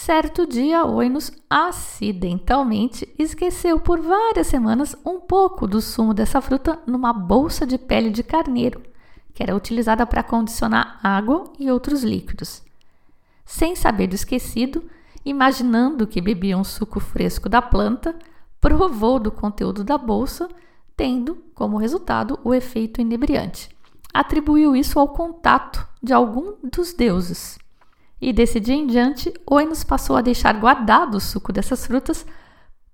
Certo 0.00 0.46
dia, 0.46 0.84
Oinos 0.84 1.32
acidentalmente 1.50 3.12
esqueceu 3.18 3.80
por 3.80 4.00
várias 4.00 4.46
semanas 4.46 4.94
um 5.04 5.18
pouco 5.18 5.66
do 5.66 5.80
sumo 5.80 6.14
dessa 6.14 6.40
fruta 6.40 6.78
numa 6.86 7.12
bolsa 7.12 7.66
de 7.66 7.76
pele 7.76 8.08
de 8.08 8.22
carneiro, 8.22 8.80
que 9.34 9.42
era 9.42 9.56
utilizada 9.56 10.06
para 10.06 10.22
condicionar 10.22 11.00
água 11.02 11.52
e 11.58 11.68
outros 11.68 12.04
líquidos. 12.04 12.62
Sem 13.44 13.74
saber 13.74 14.06
do 14.06 14.14
esquecido, 14.14 14.88
imaginando 15.24 16.06
que 16.06 16.20
bebia 16.20 16.56
um 16.56 16.64
suco 16.64 17.00
fresco 17.00 17.48
da 17.48 17.60
planta, 17.60 18.16
provou 18.60 19.18
do 19.18 19.32
conteúdo 19.32 19.82
da 19.82 19.98
bolsa, 19.98 20.48
tendo 20.96 21.42
como 21.56 21.76
resultado 21.76 22.38
o 22.44 22.54
efeito 22.54 23.00
inebriante. 23.00 23.68
Atribuiu 24.14 24.76
isso 24.76 24.96
ao 25.00 25.08
contato 25.08 25.84
de 26.00 26.12
algum 26.12 26.54
dos 26.62 26.92
deuses 26.92 27.58
e 28.20 28.32
desse 28.32 28.58
dia 28.58 28.74
em 28.74 28.86
diante, 28.86 29.32
Oinos 29.46 29.84
passou 29.84 30.16
a 30.16 30.22
deixar 30.22 30.52
guardado 30.58 31.16
o 31.16 31.20
suco 31.20 31.52
dessas 31.52 31.86
frutas 31.86 32.26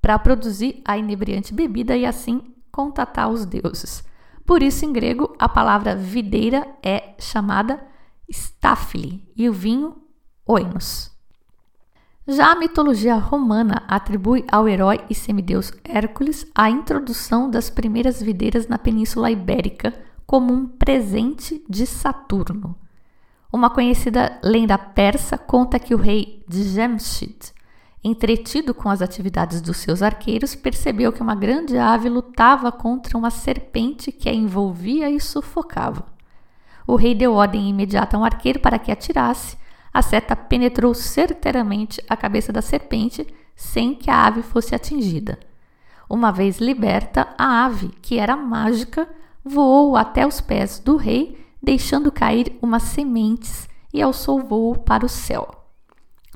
para 0.00 0.19
produzir 0.19 0.83
a 0.85 0.99
inebriante 0.99 1.54
bebida 1.54 1.97
e 1.97 2.04
assim 2.04 2.54
contatar 2.71 3.31
os 3.31 3.47
deuses. 3.47 4.04
Por 4.45 4.62
isso, 4.62 4.85
em 4.85 4.93
grego, 4.93 5.35
a 5.38 5.49
palavra 5.49 5.97
videira 5.97 6.66
é 6.83 7.14
chamada 7.19 7.83
stafili 8.31 9.26
e 9.35 9.49
o 9.49 9.52
vinho 9.52 9.97
oinos. 10.47 11.11
Já 12.26 12.52
a 12.52 12.57
mitologia 12.57 13.16
romana 13.16 13.83
atribui 13.88 14.45
ao 14.50 14.69
herói 14.69 15.00
e 15.11 15.14
semideus 15.14 15.73
Hércules 15.85 16.47
a 16.54 16.71
introdução 16.71 17.50
das 17.50 17.69
primeiras 17.69 18.23
videiras 18.23 18.66
na 18.66 18.78
Península 18.78 19.31
Ibérica 19.31 19.95
como 20.26 20.52
um 20.52 20.66
presente 20.66 21.62
de 21.69 21.87
Saturno. 21.87 22.78
Uma 23.54 23.70
conhecida 23.70 24.37
lenda 24.42 24.76
persa 24.76 25.38
conta 25.38 25.78
que 25.78 25.94
o 25.94 25.96
rei 25.96 26.42
Djemshid, 26.49 27.52
entretido 28.02 28.75
com 28.75 28.90
as 28.90 29.00
atividades 29.00 29.61
dos 29.61 29.76
seus 29.76 30.02
arqueiros, 30.02 30.56
percebeu 30.56 31.12
que 31.12 31.23
uma 31.23 31.37
grande 31.37 31.78
ave 31.78 32.08
lutava 32.08 32.73
contra 32.73 33.16
uma 33.16 33.30
serpente 33.30 34.11
que 34.11 34.28
a 34.28 34.34
envolvia 34.34 35.08
e 35.08 35.20
sufocava. 35.20 36.04
O 36.84 36.96
rei 36.96 37.14
deu 37.14 37.32
ordem 37.34 37.70
imediata 37.70 38.16
a 38.16 38.20
um 38.20 38.25
arqueiro 38.25 38.58
para 38.58 38.76
que 38.76 38.90
atirasse. 38.90 39.56
A 39.92 40.02
seta 40.02 40.34
penetrou 40.34 40.92
certeiramente 40.92 42.02
a 42.08 42.16
cabeça 42.16 42.52
da 42.52 42.61
serpente 42.61 43.25
sem 43.54 43.94
que 43.94 44.11
a 44.11 44.26
ave 44.26 44.42
fosse 44.42 44.75
atingida. 44.75 45.38
Uma 46.11 46.32
vez 46.32 46.58
liberta, 46.58 47.28
a 47.38 47.64
ave, 47.66 47.90
que 48.02 48.18
era 48.18 48.37
mágica, 48.37 49.08
voou 49.44 49.96
até 49.96 50.26
os 50.26 50.40
pés 50.40 50.80
do 50.80 50.96
rei 50.96 51.43
deixando 51.64 52.12
cair 52.12 52.56
umas 52.61 52.83
sementes 52.83 53.66
e 53.92 54.02
alçou 54.02 54.42
voo 54.42 54.76
para 54.76 55.06
o 55.06 55.09
céu. 55.09 55.49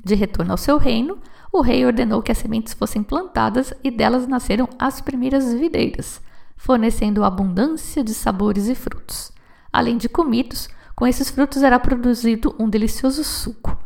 De 0.03 0.15
retorno 0.15 0.51
ao 0.51 0.57
seu 0.57 0.77
reino, 0.77 1.19
o 1.51 1.61
rei 1.61 1.85
ordenou 1.85 2.21
que 2.21 2.31
as 2.31 2.37
sementes 2.37 2.73
fossem 2.73 3.03
plantadas 3.03 3.73
e 3.83 3.91
delas 3.91 4.27
nasceram 4.27 4.67
as 4.79 5.01
primeiras 5.01 5.53
videiras, 5.53 6.21
fornecendo 6.57 7.23
abundância 7.23 8.03
de 8.03 8.13
sabores 8.13 8.67
e 8.67 8.75
frutos. 8.75 9.31
Além 9.71 9.97
de 9.97 10.09
comidos, 10.09 10.67
com 10.95 11.05
esses 11.05 11.29
frutos 11.29 11.61
era 11.61 11.79
produzido 11.79 12.55
um 12.59 12.67
delicioso 12.67 13.23
suco. 13.23 13.77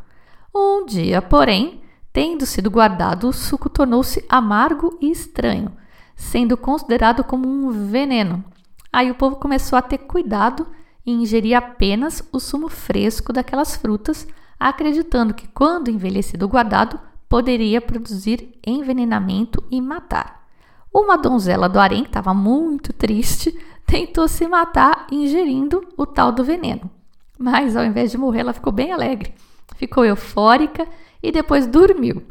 Um 0.55 0.85
dia, 0.85 1.21
porém, 1.21 1.81
tendo 2.11 2.45
sido 2.45 2.71
guardado, 2.71 3.27
o 3.27 3.33
suco 3.33 3.69
tornou-se 3.69 4.23
amargo 4.29 4.97
e 5.01 5.11
estranho, 5.11 5.71
sendo 6.15 6.55
considerado 6.55 7.23
como 7.23 7.47
um 7.49 7.69
veneno. 7.69 8.43
Aí 8.91 9.09
o 9.09 9.15
povo 9.15 9.35
começou 9.37 9.77
a 9.77 9.81
ter 9.81 9.97
cuidado 9.97 10.67
e 11.05 11.11
ingeria 11.11 11.57
apenas 11.57 12.27
o 12.31 12.39
sumo 12.39 12.69
fresco 12.69 13.33
daquelas 13.33 13.75
frutas, 13.75 14.27
acreditando 14.59 15.33
que, 15.33 15.47
quando 15.47 15.89
envelhecido 15.89 16.45
ou 16.45 16.51
guardado, 16.51 16.99
poderia 17.27 17.81
produzir 17.81 18.57
envenenamento 18.65 19.63
e 19.69 19.81
matar. 19.81 20.47
Uma 20.93 21.17
donzela 21.17 21.67
do 21.67 21.79
harém, 21.79 22.03
que 22.03 22.09
estava 22.09 22.33
muito 22.33 22.93
triste, 22.93 23.57
tentou 23.85 24.27
se 24.27 24.47
matar 24.47 25.07
ingerindo 25.11 25.85
o 25.97 26.05
tal 26.05 26.31
do 26.31 26.43
veneno. 26.43 26.89
Mas, 27.37 27.75
ao 27.75 27.83
invés 27.83 28.11
de 28.11 28.17
morrer, 28.17 28.41
ela 28.41 28.53
ficou 28.53 28.71
bem 28.71 28.91
alegre, 28.91 29.33
ficou 29.75 30.05
eufórica 30.05 30.87
e 31.21 31.31
depois 31.31 31.65
dormiu. 31.65 32.23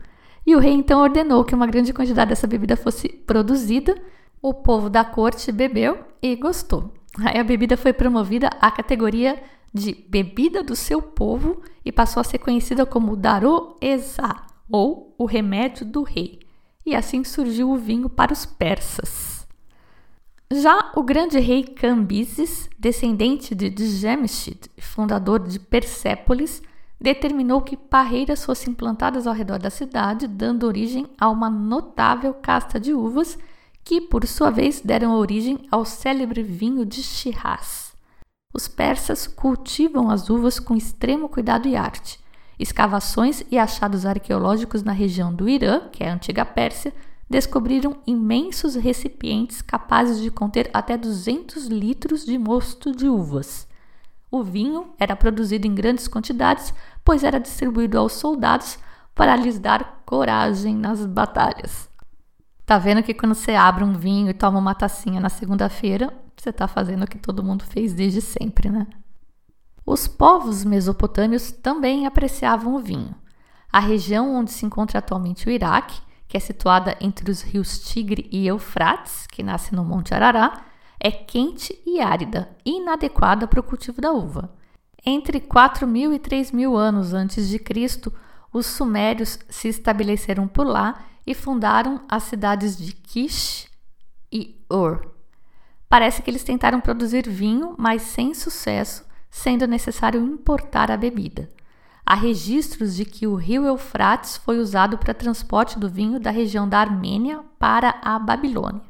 E 0.46 0.56
o 0.56 0.58
rei 0.58 0.72
então 0.72 1.00
ordenou 1.00 1.44
que 1.44 1.54
uma 1.54 1.66
grande 1.66 1.92
quantidade 1.92 2.30
dessa 2.30 2.46
bebida 2.46 2.76
fosse 2.76 3.08
produzida. 3.08 3.96
O 4.40 4.52
povo 4.52 4.90
da 4.90 5.04
corte 5.04 5.52
bebeu 5.52 5.98
e 6.20 6.34
gostou. 6.34 6.92
Aí 7.18 7.38
a 7.38 7.44
bebida 7.44 7.76
foi 7.76 7.92
promovida 7.92 8.48
à 8.60 8.70
categoria 8.70 9.42
de 9.72 9.94
bebida 10.08 10.62
do 10.62 10.76
seu 10.76 11.00
povo 11.00 11.62
e 11.84 11.90
passou 11.90 12.20
a 12.20 12.24
ser 12.24 12.38
conhecida 12.38 12.84
como 12.86 13.16
Daro 13.16 13.76
Eza, 13.80 14.34
ou 14.70 15.14
o 15.18 15.24
remédio 15.24 15.84
do 15.84 16.02
rei. 16.02 16.40
E 16.84 16.94
assim 16.94 17.22
surgiu 17.24 17.70
o 17.70 17.76
vinho 17.76 18.08
para 18.08 18.32
os 18.32 18.44
persas. 18.44 19.46
Já 20.50 20.92
o 20.94 21.02
grande 21.02 21.38
rei 21.38 21.62
Cambises, 21.62 22.68
descendente 22.78 23.54
de 23.54 23.70
Djemshid, 23.70 24.70
fundador 24.78 25.38
de 25.46 25.58
Persépolis, 25.58 26.62
determinou 27.00 27.62
que 27.62 27.76
parreiras 27.76 28.44
fossem 28.44 28.74
plantadas 28.74 29.26
ao 29.26 29.34
redor 29.34 29.58
da 29.58 29.70
cidade, 29.70 30.26
dando 30.26 30.66
origem 30.66 31.06
a 31.18 31.28
uma 31.30 31.48
notável 31.48 32.34
casta 32.34 32.78
de 32.78 32.92
uvas 32.92 33.38
que, 33.84 34.00
por 34.00 34.26
sua 34.26 34.50
vez, 34.50 34.80
deram 34.80 35.14
origem 35.14 35.66
ao 35.70 35.84
célebre 35.84 36.42
vinho 36.42 36.84
de 36.84 37.02
Shiraz. 37.02 37.92
Os 38.54 38.68
persas 38.68 39.26
cultivam 39.26 40.10
as 40.10 40.28
uvas 40.28 40.58
com 40.58 40.76
extremo 40.76 41.28
cuidado 41.28 41.66
e 41.66 41.74
arte. 41.74 42.20
Escavações 42.58 43.42
e 43.50 43.58
achados 43.58 44.04
arqueológicos 44.04 44.82
na 44.82 44.92
região 44.92 45.34
do 45.34 45.48
Irã, 45.48 45.88
que 45.90 46.04
é 46.04 46.10
a 46.10 46.14
antiga 46.14 46.44
Pérsia, 46.44 46.92
descobriram 47.28 47.96
imensos 48.06 48.74
recipientes 48.74 49.62
capazes 49.62 50.20
de 50.20 50.30
conter 50.30 50.70
até 50.72 50.98
200 50.98 51.66
litros 51.66 52.26
de 52.26 52.36
mosto 52.36 52.94
de 52.94 53.08
uvas. 53.08 53.66
O 54.30 54.42
vinho 54.42 54.94
era 54.98 55.16
produzido 55.16 55.66
em 55.66 55.74
grandes 55.74 56.06
quantidades, 56.06 56.74
pois 57.02 57.24
era 57.24 57.40
distribuído 57.40 57.98
aos 57.98 58.12
soldados 58.12 58.78
para 59.14 59.34
lhes 59.34 59.58
dar 59.58 60.02
coragem 60.04 60.74
nas 60.76 61.04
batalhas. 61.06 61.91
Tá 62.72 62.78
vendo 62.78 63.02
que 63.02 63.12
quando 63.12 63.34
você 63.34 63.52
abre 63.52 63.84
um 63.84 63.92
vinho 63.92 64.30
e 64.30 64.32
toma 64.32 64.58
uma 64.58 64.74
tacinha 64.74 65.20
na 65.20 65.28
segunda-feira, 65.28 66.10
você 66.34 66.48
está 66.48 66.66
fazendo 66.66 67.02
o 67.02 67.06
que 67.06 67.18
todo 67.18 67.44
mundo 67.44 67.64
fez 67.64 67.92
desde 67.92 68.22
sempre, 68.22 68.70
né? 68.70 68.86
Os 69.84 70.08
povos 70.08 70.64
mesopotâmios 70.64 71.52
também 71.52 72.06
apreciavam 72.06 72.74
o 72.74 72.78
vinho. 72.78 73.14
A 73.70 73.78
região 73.78 74.34
onde 74.34 74.52
se 74.52 74.64
encontra 74.64 75.00
atualmente 75.00 75.46
o 75.46 75.50
Iraque, 75.50 76.00
que 76.26 76.34
é 76.34 76.40
situada 76.40 76.96
entre 76.98 77.30
os 77.30 77.42
rios 77.42 77.78
Tigre 77.78 78.26
e 78.32 78.46
Eufrates, 78.46 79.26
que 79.26 79.42
nasce 79.42 79.74
no 79.74 79.84
Monte 79.84 80.14
Arará, 80.14 80.62
é 80.98 81.10
quente 81.10 81.78
e 81.84 82.00
árida, 82.00 82.56
inadequada 82.64 83.46
para 83.46 83.60
o 83.60 83.62
cultivo 83.62 84.00
da 84.00 84.12
uva. 84.12 84.50
Entre 85.04 85.40
4.000 85.40 86.14
e 86.14 86.18
3.000 86.18 86.74
anos 86.74 87.12
antes 87.12 87.50
de 87.50 87.58
Cristo, 87.58 88.10
os 88.50 88.64
sumérios 88.64 89.38
se 89.50 89.68
estabeleceram 89.68 90.48
por 90.48 90.66
lá 90.66 91.11
e 91.26 91.34
fundaram 91.34 92.00
as 92.08 92.24
cidades 92.24 92.76
de 92.76 92.92
Kish 92.92 93.68
e 94.30 94.56
Ur. 94.70 95.12
Parece 95.88 96.22
que 96.22 96.30
eles 96.30 96.42
tentaram 96.42 96.80
produzir 96.80 97.28
vinho, 97.28 97.74
mas 97.78 98.02
sem 98.02 98.32
sucesso, 98.32 99.04
sendo 99.30 99.66
necessário 99.66 100.22
importar 100.22 100.90
a 100.90 100.96
bebida. 100.96 101.50
Há 102.04 102.14
registros 102.14 102.96
de 102.96 103.04
que 103.04 103.26
o 103.26 103.34
rio 103.34 103.64
Eufrates 103.64 104.36
foi 104.36 104.58
usado 104.58 104.98
para 104.98 105.14
transporte 105.14 105.78
do 105.78 105.88
vinho 105.88 106.18
da 106.18 106.30
região 106.30 106.68
da 106.68 106.78
Armênia 106.78 107.40
para 107.58 108.00
a 108.02 108.18
Babilônia. 108.18 108.82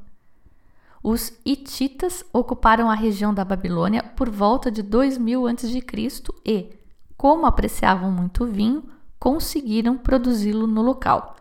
Os 1.03 1.33
hititas 1.45 2.25
ocuparam 2.33 2.89
a 2.89 2.95
região 2.95 3.35
da 3.35 3.45
Babilônia 3.45 4.03
por 4.03 4.31
volta 4.31 4.71
de 4.71 4.83
2000 4.83 5.49
a.C. 5.49 5.85
e, 6.47 6.71
como 7.17 7.45
apreciavam 7.45 8.11
muito 8.11 8.47
vinho, 8.47 8.85
conseguiram 9.19 9.99
produzi-lo 9.99 10.67
no 10.67 10.81
local 10.81 11.37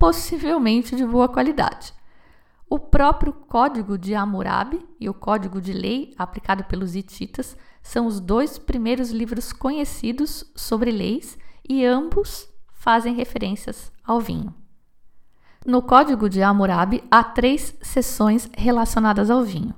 possivelmente 0.00 0.96
de 0.96 1.04
boa 1.04 1.28
qualidade. 1.28 1.92
O 2.70 2.78
próprio 2.78 3.34
Código 3.34 3.98
de 3.98 4.14
Hammurabi 4.14 4.82
e 4.98 5.10
o 5.10 5.12
Código 5.14 5.60
de 5.60 5.74
Lei 5.74 6.14
aplicado 6.16 6.64
pelos 6.64 6.96
hititas 6.96 7.54
são 7.82 8.06
os 8.06 8.18
dois 8.18 8.56
primeiros 8.56 9.10
livros 9.10 9.52
conhecidos 9.52 10.50
sobre 10.56 10.90
leis 10.90 11.36
e 11.68 11.84
ambos 11.84 12.48
fazem 12.72 13.14
referências 13.14 13.92
ao 14.02 14.18
vinho. 14.18 14.54
No 15.66 15.82
Código 15.82 16.30
de 16.30 16.42
Hammurabi 16.42 17.04
há 17.10 17.22
três 17.22 17.76
seções 17.82 18.48
relacionadas 18.56 19.28
ao 19.28 19.44
vinho. 19.44 19.74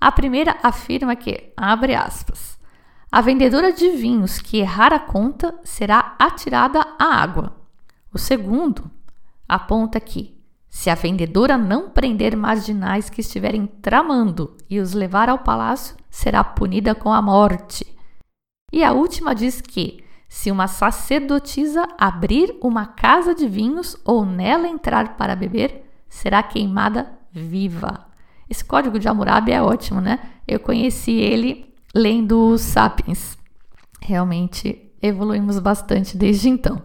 A 0.00 0.10
primeira 0.10 0.56
afirma 0.62 1.14
que, 1.14 1.52
abre 1.54 1.94
aspas, 1.94 2.58
a 3.12 3.20
vendedora 3.20 3.74
de 3.74 3.90
vinhos 3.90 4.38
que 4.38 4.56
errar 4.56 4.94
a 4.94 4.98
conta 4.98 5.60
será 5.62 6.16
atirada 6.18 6.80
à 6.98 7.20
água. 7.20 7.60
O 8.10 8.18
segundo 8.18 8.90
aponta 9.50 9.98
que, 9.98 10.38
se 10.68 10.88
a 10.88 10.94
vendedora 10.94 11.58
não 11.58 11.90
prender 11.90 12.36
marginais 12.36 13.10
que 13.10 13.20
estiverem 13.20 13.66
tramando 13.66 14.56
e 14.70 14.78
os 14.78 14.92
levar 14.92 15.28
ao 15.28 15.40
palácio, 15.40 15.96
será 16.08 16.44
punida 16.44 16.94
com 16.94 17.12
a 17.12 17.20
morte. 17.20 17.84
E 18.72 18.84
a 18.84 18.92
última 18.92 19.34
diz 19.34 19.60
que, 19.60 20.04
se 20.28 20.50
uma 20.50 20.68
sacerdotisa 20.68 21.88
abrir 21.98 22.56
uma 22.62 22.86
casa 22.86 23.34
de 23.34 23.48
vinhos 23.48 23.96
ou 24.04 24.24
nela 24.24 24.68
entrar 24.68 25.16
para 25.16 25.34
beber, 25.34 25.84
será 26.08 26.40
queimada 26.40 27.12
viva. 27.32 28.06
Esse 28.48 28.64
código 28.64 28.98
de 28.98 29.08
Hammurabi 29.08 29.50
é 29.50 29.60
ótimo, 29.60 30.00
né? 30.00 30.20
Eu 30.46 30.60
conheci 30.60 31.12
ele 31.12 31.74
lendo 31.92 32.56
Sapiens. 32.56 33.36
Realmente 34.00 34.92
evoluímos 35.02 35.58
bastante 35.58 36.16
desde 36.16 36.48
então. 36.48 36.80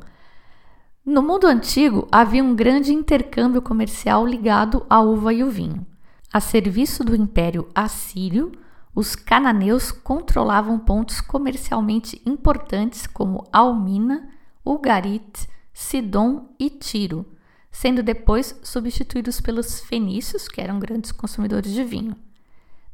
No 1.06 1.22
mundo 1.22 1.46
antigo, 1.46 2.08
havia 2.12 2.44
um 2.44 2.56
grande 2.56 2.92
intercâmbio 2.92 3.62
comercial 3.62 4.26
ligado 4.26 4.84
à 4.90 5.00
uva 5.02 5.32
e 5.32 5.44
o 5.44 5.52
vinho. 5.52 5.86
A 6.34 6.40
serviço 6.40 7.04
do 7.04 7.16
Império 7.16 7.70
Assírio, 7.76 8.52
os 8.96 9.16
cananeus 9.16 9.92
controlavam 9.92 10.80
pontos 10.80 11.22
comercialmente 11.22 12.20
importantes 12.26 13.06
como 13.06 13.44
Almina, 13.54 14.28
Ugarit, 14.66 15.48
Sidom 15.72 16.48
e 16.58 16.72
Tiro, 16.72 17.24
sendo 17.70 18.02
depois 18.02 18.60
substituídos 18.64 19.40
pelos 19.40 19.82
fenícios, 19.82 20.48
que 20.48 20.60
eram 20.60 20.80
grandes 20.80 21.12
consumidores 21.12 21.72
de 21.72 21.84
vinho. 21.84 22.16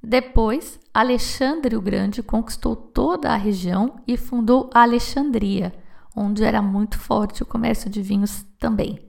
Depois, 0.04 0.82
Alexandre 0.94 1.78
o 1.78 1.82
Grande 1.82 2.22
conquistou 2.22 2.76
toda 2.76 3.32
a 3.32 3.38
região 3.38 4.02
e 4.06 4.18
fundou 4.18 4.70
Alexandria, 4.74 5.74
onde 6.16 6.44
era 6.44 6.62
muito 6.62 7.00
forte 7.00 7.44
o 7.44 7.46
comércio 7.46 7.90
de 7.90 8.02
vinhos 8.02 8.46
também. 8.60 9.00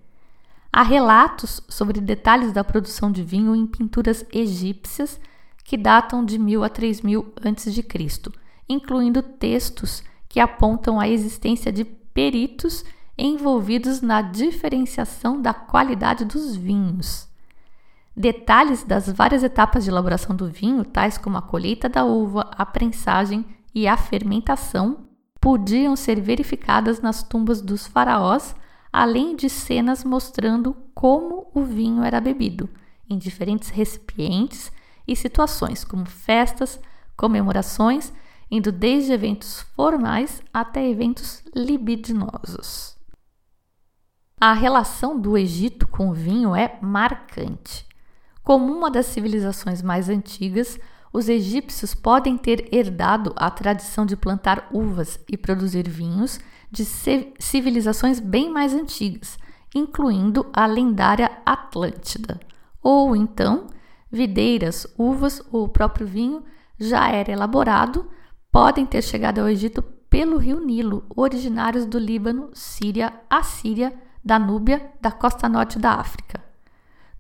Há 0.73 0.83
relatos 0.83 1.61
sobre 1.69 2.01
detalhes 2.01 2.53
da 2.53 2.65
produção 2.65 3.13
de 3.13 3.23
vinho 3.23 3.55
em 3.55 3.67
pinturas 3.67 4.25
egípcias 4.33 5.21
que 5.65 5.77
datam 5.77 6.25
de 6.25 6.39
1000 6.39 6.65
a 6.65 6.69
3000 6.69 7.35
a.C., 7.45 8.33
incluindo 8.69 9.23
textos 9.23 10.03
que 10.29 10.41
apontam 10.41 10.99
a 10.99 11.09
existência 11.09 11.71
de 11.71 11.85
peritos 11.85 12.85
envolvidos 13.19 14.01
na 14.01 14.23
diferenciação 14.23 15.41
da 15.41 15.53
qualidade 15.53 16.25
dos 16.25 16.57
vinhos. 16.57 17.29
Detalhes 18.17 18.83
das 18.83 19.11
várias 19.11 19.43
etapas 19.43 19.85
de 19.85 19.91
elaboração 19.91 20.35
do 20.35 20.49
vinho, 20.49 20.85
tais 20.85 21.19
como 21.19 21.37
a 21.37 21.43
colheita 21.43 21.89
da 21.89 22.05
uva, 22.05 22.51
a 22.53 22.65
prensagem 22.65 23.45
e 23.75 23.87
a 23.87 23.97
fermentação, 23.97 25.07
podiam 25.43 25.97
ser 25.97 26.21
verificadas 26.21 27.01
nas 27.01 27.25
tumbas 27.25 27.61
dos 27.61 27.85
faraós, 27.85 28.55
além 28.93 29.35
de 29.35 29.51
cenas 29.51 30.05
mostrando 30.05 30.73
como 30.95 31.51
o 31.53 31.65
vinho 31.65 32.05
era 32.05 32.21
bebido, 32.21 32.71
em 33.11 33.19
diferentes 33.19 33.69
recipientes 33.69 34.71
e 35.07 35.17
situações, 35.17 35.83
como 35.83 36.07
festas, 36.07 36.79
comemorações, 37.17 38.13
indo 38.49 38.71
desde 38.71 39.13
eventos 39.13 39.63
formais 39.75 40.41
até 40.55 40.89
eventos 40.89 41.43
libidinosos. 41.57 42.97
A 44.41 44.53
relação 44.53 45.21
do 45.21 45.37
Egito 45.37 45.89
com 45.89 46.11
o 46.11 46.15
vinho 46.15 46.55
é 46.55 46.79
marcante. 46.81 47.85
Como 48.45 48.73
uma 48.73 48.89
das 48.89 49.07
civilizações 49.07 49.83
mais 49.83 50.09
antigas, 50.09 50.79
os 51.13 51.29
egípcios 51.29 51.95
podem 51.95 52.39
ter 52.39 52.75
herdado 52.75 53.33
a 53.37 53.51
tradição 53.51 54.07
de 54.07 54.17
plantar 54.17 54.69
uvas 54.73 55.21
e 55.31 55.37
produzir 55.37 55.89
vinhos 55.89 56.41
de 56.71 56.85
civilizações 57.39 58.19
bem 58.19 58.51
mais 58.51 58.73
antigas, 58.73 59.39
incluindo 59.75 60.47
a 60.53 60.65
lendária 60.65 61.31
Atlântida. 61.45 62.41
Ou 62.83 63.15
então, 63.15 63.67
videiras, 64.11 64.87
uvas 64.97 65.43
ou 65.53 65.65
o 65.65 65.69
próprio 65.69 66.07
vinho 66.07 66.43
já 66.79 67.11
era 67.11 67.31
elaborado, 67.31 68.09
podem 68.51 68.87
ter 68.87 69.03
chegado 69.03 69.41
ao 69.41 69.49
Egito 69.49 69.83
pelo 69.83 70.39
rio 70.39 70.61
Nilo, 70.61 71.05
originários 71.15 71.85
do 71.87 71.99
Líbano, 71.99 72.51
Síria, 72.55 73.13
Assíria, 73.29 73.95
da 74.25 74.39
Núbia, 74.39 74.91
da 75.01 75.11
costa 75.11 75.49
norte 75.49 75.79
da 75.79 75.93
África. 75.93 76.52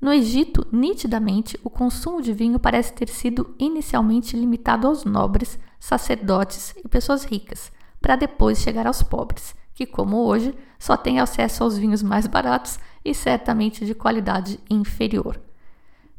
No 0.02 0.12
Egito, 0.12 0.66
nitidamente, 0.72 1.56
o 1.62 1.70
consumo 1.70 2.20
de 2.20 2.32
vinho 2.32 2.58
parece 2.58 2.92
ter 2.92 3.08
sido 3.08 3.54
inicialmente 3.56 4.36
limitado 4.36 4.88
aos 4.88 5.04
nobres, 5.04 5.56
sacerdotes 5.78 6.74
e 6.84 6.88
pessoas 6.88 7.22
ricas, 7.22 7.70
para 8.00 8.16
depois 8.16 8.58
chegar 8.58 8.84
aos 8.84 9.00
pobres, 9.00 9.54
que, 9.72 9.86
como 9.86 10.16
hoje, 10.16 10.52
só 10.76 10.96
têm 10.96 11.20
acesso 11.20 11.62
aos 11.62 11.78
vinhos 11.78 12.02
mais 12.02 12.26
baratos 12.26 12.80
e 13.04 13.14
certamente 13.14 13.86
de 13.86 13.94
qualidade 13.94 14.58
inferior. 14.68 15.40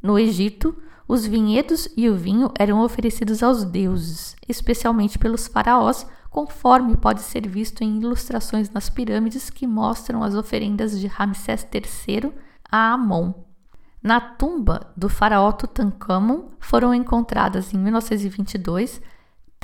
No 0.01 0.17
Egito, 0.17 0.73
os 1.05 1.25
vinhedos 1.25 1.89
e 1.97 2.07
o 2.07 2.15
vinho 2.15 2.53
eram 2.57 2.79
oferecidos 2.79 3.43
aos 3.43 3.65
deuses, 3.65 4.37
especialmente 4.47 5.19
pelos 5.19 5.45
faraós, 5.45 6.07
conforme 6.29 6.95
pode 6.95 7.19
ser 7.19 7.49
visto 7.49 7.81
em 7.81 7.99
ilustrações 7.99 8.69
nas 8.69 8.89
pirâmides 8.89 9.49
que 9.49 9.67
mostram 9.67 10.23
as 10.23 10.35
oferendas 10.35 10.97
de 10.97 11.07
Ramsés 11.07 11.67
III 11.69 12.31
a 12.71 12.93
Amon, 12.93 13.33
na 14.03 14.19
tumba 14.19 14.91
do 14.97 15.07
faraó 15.07 15.51
Tutankhamon 15.53 16.49
foram 16.59 16.93
encontradas 16.93 17.73
em 17.73 17.77
1922 17.77 19.01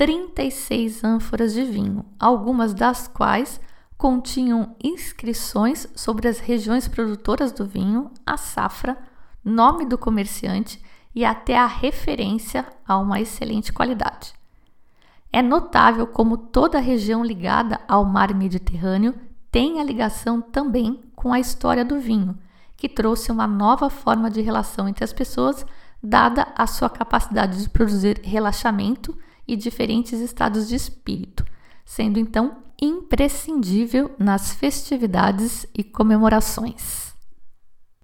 36 0.00 1.04
ânforas 1.04 1.52
de 1.52 1.62
vinho, 1.62 2.06
algumas 2.18 2.72
das 2.72 3.06
quais 3.06 3.60
continham 3.98 4.74
inscrições 4.82 5.86
sobre 5.94 6.26
as 6.26 6.38
regiões 6.38 6.88
produtoras 6.88 7.52
do 7.52 7.66
vinho, 7.66 8.10
a 8.24 8.38
safra, 8.38 8.96
nome 9.44 9.84
do 9.84 9.98
comerciante 9.98 10.82
e 11.14 11.22
até 11.22 11.58
a 11.58 11.66
referência 11.66 12.64
a 12.88 12.96
uma 12.96 13.20
excelente 13.20 13.74
qualidade. 13.74 14.32
É 15.30 15.42
notável 15.42 16.06
como 16.06 16.38
toda 16.38 16.78
a 16.78 16.80
região 16.80 17.22
ligada 17.22 17.78
ao 17.86 18.02
mar 18.06 18.34
Mediterrâneo 18.34 19.14
tem 19.50 19.80
a 19.80 19.84
ligação 19.84 20.40
também 20.40 21.02
com 21.14 21.30
a 21.30 21.38
história 21.38 21.84
do 21.84 22.00
vinho, 22.00 22.38
que 22.80 22.88
trouxe 22.88 23.30
uma 23.30 23.46
nova 23.46 23.90
forma 23.90 24.30
de 24.30 24.40
relação 24.40 24.88
entre 24.88 25.04
as 25.04 25.12
pessoas, 25.12 25.66
dada 26.02 26.50
a 26.56 26.66
sua 26.66 26.88
capacidade 26.88 27.62
de 27.62 27.68
produzir 27.68 28.22
relaxamento 28.24 29.14
e 29.46 29.54
diferentes 29.54 30.18
estados 30.18 30.66
de 30.66 30.76
espírito, 30.76 31.44
sendo 31.84 32.18
então 32.18 32.62
imprescindível 32.80 34.10
nas 34.18 34.54
festividades 34.54 35.66
e 35.76 35.84
comemorações. 35.84 37.14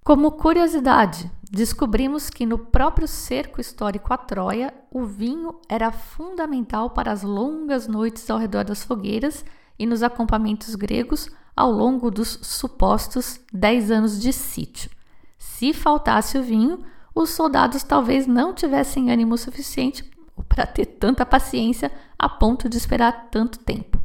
Como 0.03 0.33
curiosidade, 0.33 1.31
descobrimos 1.51 2.29
que 2.29 2.45
no 2.45 2.59
próprio 2.59 3.07
cerco 3.07 3.59
histórico 3.59 4.13
a 4.13 4.17
Troia, 4.17 4.71
o 4.91 5.03
vinho 5.05 5.59
era 5.67 5.91
fundamental 5.91 6.91
para 6.91 7.11
as 7.11 7.23
longas 7.23 7.87
noites 7.87 8.29
ao 8.29 8.37
redor 8.37 8.63
das 8.63 8.83
fogueiras 8.83 9.43
e 9.79 9.87
nos 9.87 10.03
acampamentos 10.03 10.75
gregos 10.75 11.31
ao 11.57 11.71
longo 11.71 12.11
dos 12.11 12.39
supostos 12.43 13.39
dez 13.51 13.89
anos 13.89 14.21
de 14.21 14.31
sítio. 14.31 14.91
Se 15.37 15.73
faltasse 15.73 16.37
o 16.37 16.43
vinho, 16.43 16.83
os 17.15 17.31
soldados 17.31 17.81
talvez 17.81 18.27
não 18.27 18.53
tivessem 18.53 19.11
ânimo 19.11 19.35
suficiente 19.37 20.09
para 20.47 20.67
ter 20.67 20.85
tanta 20.85 21.25
paciência 21.25 21.91
a 22.17 22.29
ponto 22.29 22.69
de 22.69 22.77
esperar 22.77 23.29
tanto 23.31 23.57
tempo. 23.57 23.99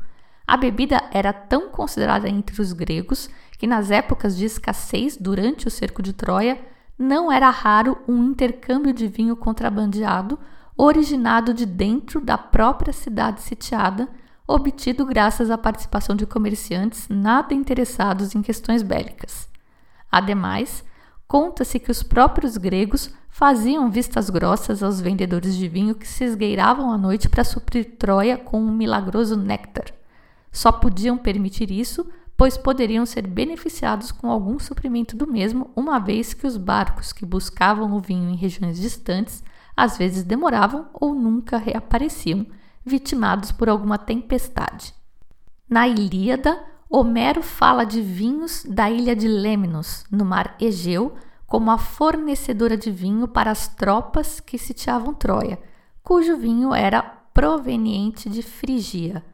A 0.47 0.57
bebida 0.57 1.01
era 1.12 1.33
tão 1.33 1.69
considerada 1.69 2.29
entre 2.29 2.61
os 2.61 2.73
gregos 2.73 3.29
que, 3.59 3.67
nas 3.67 3.91
épocas 3.91 4.37
de 4.37 4.47
escassez 4.47 5.17
durante 5.17 5.69
o 5.69 5.71
cerco 5.71 6.03
de 6.03 6.12
Troia, 6.12 6.59
não 6.99 7.31
era 7.31 7.51
raro 7.51 7.99
um 8.09 8.25
intercâmbio 8.25 8.93
de 8.93 9.07
vinho 9.07 9.37
contrabandeado 9.37 10.38
originado 10.77 11.53
de 11.53 11.67
dentro 11.67 12.21
da 12.21 12.38
própria 12.38 12.93
cidade 12.93 13.43
sitiada, 13.43 14.09
obtido 14.55 15.07
graças 15.07 15.51
à 15.51 15.57
participação 15.57 16.15
de 16.15 16.27
comerciantes 16.27 17.09
nada 17.09 17.55
interessados 17.55 18.35
em 18.35 18.43
questões 18.43 18.83
bélicas. 18.83 19.49
Ademais, 20.11 20.85
conta-se 21.27 21.79
que 21.79 21.91
os 21.91 22.03
próprios 22.03 22.59
gregos 22.59 23.11
faziam 23.31 23.91
vistas 23.91 24.29
grossas 24.29 24.83
aos 24.83 25.01
vendedores 25.01 25.57
de 25.57 25.67
vinho 25.69 25.95
que 25.95 26.07
se 26.07 26.25
esgueiravam 26.25 26.93
à 26.93 26.99
noite 26.99 27.31
para 27.31 27.45
suprir 27.45 27.97
Troia 27.99 28.37
com 28.37 28.61
um 28.61 28.71
milagroso 28.71 29.37
néctar. 29.37 29.87
Só 30.53 30.71
podiam 30.71 31.17
permitir 31.17 31.71
isso, 31.71 32.07
pois 32.37 32.59
poderiam 32.59 33.07
ser 33.07 33.27
beneficiados 33.27 34.12
com 34.12 34.31
algum 34.31 34.59
suprimento 34.59 35.17
do 35.17 35.27
mesmo, 35.27 35.71
uma 35.75 35.99
vez 35.99 36.35
que 36.35 36.47
os 36.47 36.59
barcos 36.59 37.11
que 37.11 37.25
buscavam 37.25 37.95
o 37.95 38.01
vinho 38.01 38.29
em 38.29 38.37
regiões 38.37 38.79
distantes 38.79 39.43
às 39.75 39.97
vezes 39.97 40.25
demoravam 40.25 40.88
ou 40.93 41.15
nunca 41.15 41.57
reapareciam, 41.57 42.45
vitimados 42.85 43.53
por 43.53 43.68
alguma 43.68 43.99
tempestade. 43.99 44.95
Na 45.68 45.88
Ilíada, 45.88 46.62
Homero 46.88 47.42
fala 47.42 47.85
de 47.85 48.03
vinhos 48.03 48.64
da 48.68 48.90
ilha 48.90 49.16
de 49.16 49.27
Lemnos, 49.27 50.05
no 50.11 50.25
mar 50.25 50.57
Egeu, 50.61 51.14
como 51.47 51.71
a 51.71 51.79
fornecedora 51.79 52.77
de 52.77 52.90
vinho 52.90 53.27
para 53.27 53.51
as 53.51 53.68
tropas 53.68 54.40
que 54.40 54.59
sitiavam 54.59 55.14
Troia, 55.14 55.59
cujo 56.03 56.37
vinho 56.37 56.75
era 56.75 57.01
proveniente 57.03 58.29
de 58.29 58.42
Frigia. 58.42 59.25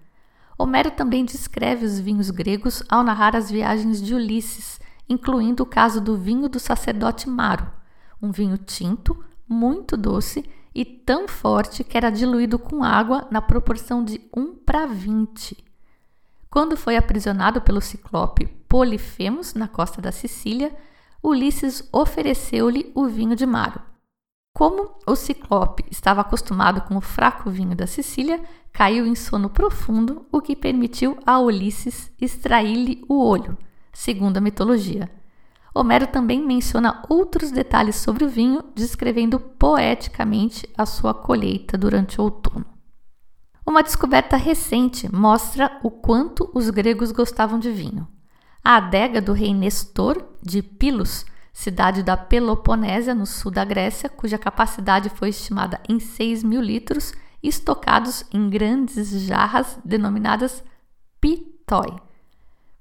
Homero 0.56 0.90
também 0.90 1.24
descreve 1.24 1.84
os 1.84 1.98
vinhos 1.98 2.30
gregos 2.30 2.82
ao 2.88 3.02
narrar 3.02 3.34
as 3.34 3.50
viagens 3.50 4.00
de 4.00 4.14
Ulisses, 4.14 4.80
incluindo 5.08 5.62
o 5.62 5.66
caso 5.66 6.00
do 6.00 6.16
vinho 6.16 6.48
do 6.48 6.60
sacerdote 6.60 7.28
Maro, 7.28 7.66
um 8.22 8.30
vinho 8.30 8.58
tinto, 8.58 9.24
muito 9.48 9.96
doce 9.96 10.44
e 10.78 10.84
tão 10.84 11.26
forte 11.26 11.82
que 11.82 11.96
era 11.96 12.08
diluído 12.08 12.56
com 12.56 12.84
água 12.84 13.26
na 13.32 13.42
proporção 13.42 14.04
de 14.04 14.20
1 14.32 14.58
para 14.64 14.86
20. 14.86 15.56
Quando 16.48 16.76
foi 16.76 16.96
aprisionado 16.96 17.60
pelo 17.60 17.80
ciclope 17.80 18.46
Polifemos 18.68 19.54
na 19.54 19.66
costa 19.66 20.00
da 20.00 20.12
Sicília, 20.12 20.72
Ulisses 21.20 21.88
ofereceu-lhe 21.92 22.92
o 22.94 23.08
vinho 23.08 23.34
de 23.34 23.44
Maro. 23.44 23.82
Como 24.54 24.96
o 25.04 25.16
ciclope 25.16 25.84
estava 25.90 26.20
acostumado 26.20 26.82
com 26.82 26.96
o 26.96 27.00
fraco 27.00 27.50
vinho 27.50 27.74
da 27.74 27.88
Sicília, 27.88 28.40
caiu 28.72 29.04
em 29.04 29.16
sono 29.16 29.50
profundo, 29.50 30.26
o 30.30 30.40
que 30.40 30.54
permitiu 30.54 31.18
a 31.26 31.40
Ulisses 31.40 32.12
extrair-lhe 32.20 33.04
o 33.08 33.20
olho, 33.20 33.58
segundo 33.92 34.36
a 34.36 34.40
mitologia. 34.40 35.10
Homero 35.78 36.08
também 36.08 36.44
menciona 36.44 37.04
outros 37.08 37.52
detalhes 37.52 37.94
sobre 37.94 38.24
o 38.24 38.28
vinho, 38.28 38.64
descrevendo 38.74 39.38
poeticamente 39.38 40.68
a 40.76 40.84
sua 40.84 41.14
colheita 41.14 41.78
durante 41.78 42.20
o 42.20 42.24
outono. 42.24 42.66
Uma 43.64 43.84
descoberta 43.84 44.36
recente 44.36 45.08
mostra 45.14 45.78
o 45.84 45.88
quanto 45.88 46.50
os 46.52 46.68
gregos 46.68 47.12
gostavam 47.12 47.60
de 47.60 47.70
vinho. 47.70 48.08
A 48.64 48.78
adega 48.78 49.20
do 49.20 49.32
rei 49.32 49.54
Nestor 49.54 50.20
de 50.42 50.62
Pilos, 50.62 51.24
cidade 51.52 52.02
da 52.02 52.16
Peloponésia, 52.16 53.14
no 53.14 53.24
sul 53.24 53.52
da 53.52 53.64
Grécia, 53.64 54.08
cuja 54.08 54.36
capacidade 54.36 55.08
foi 55.10 55.28
estimada 55.28 55.80
em 55.88 56.00
6 56.00 56.42
mil 56.42 56.60
litros, 56.60 57.12
estocados 57.40 58.24
em 58.32 58.50
grandes 58.50 59.10
jarras 59.22 59.78
denominadas 59.84 60.64
pitoi. 61.20 62.07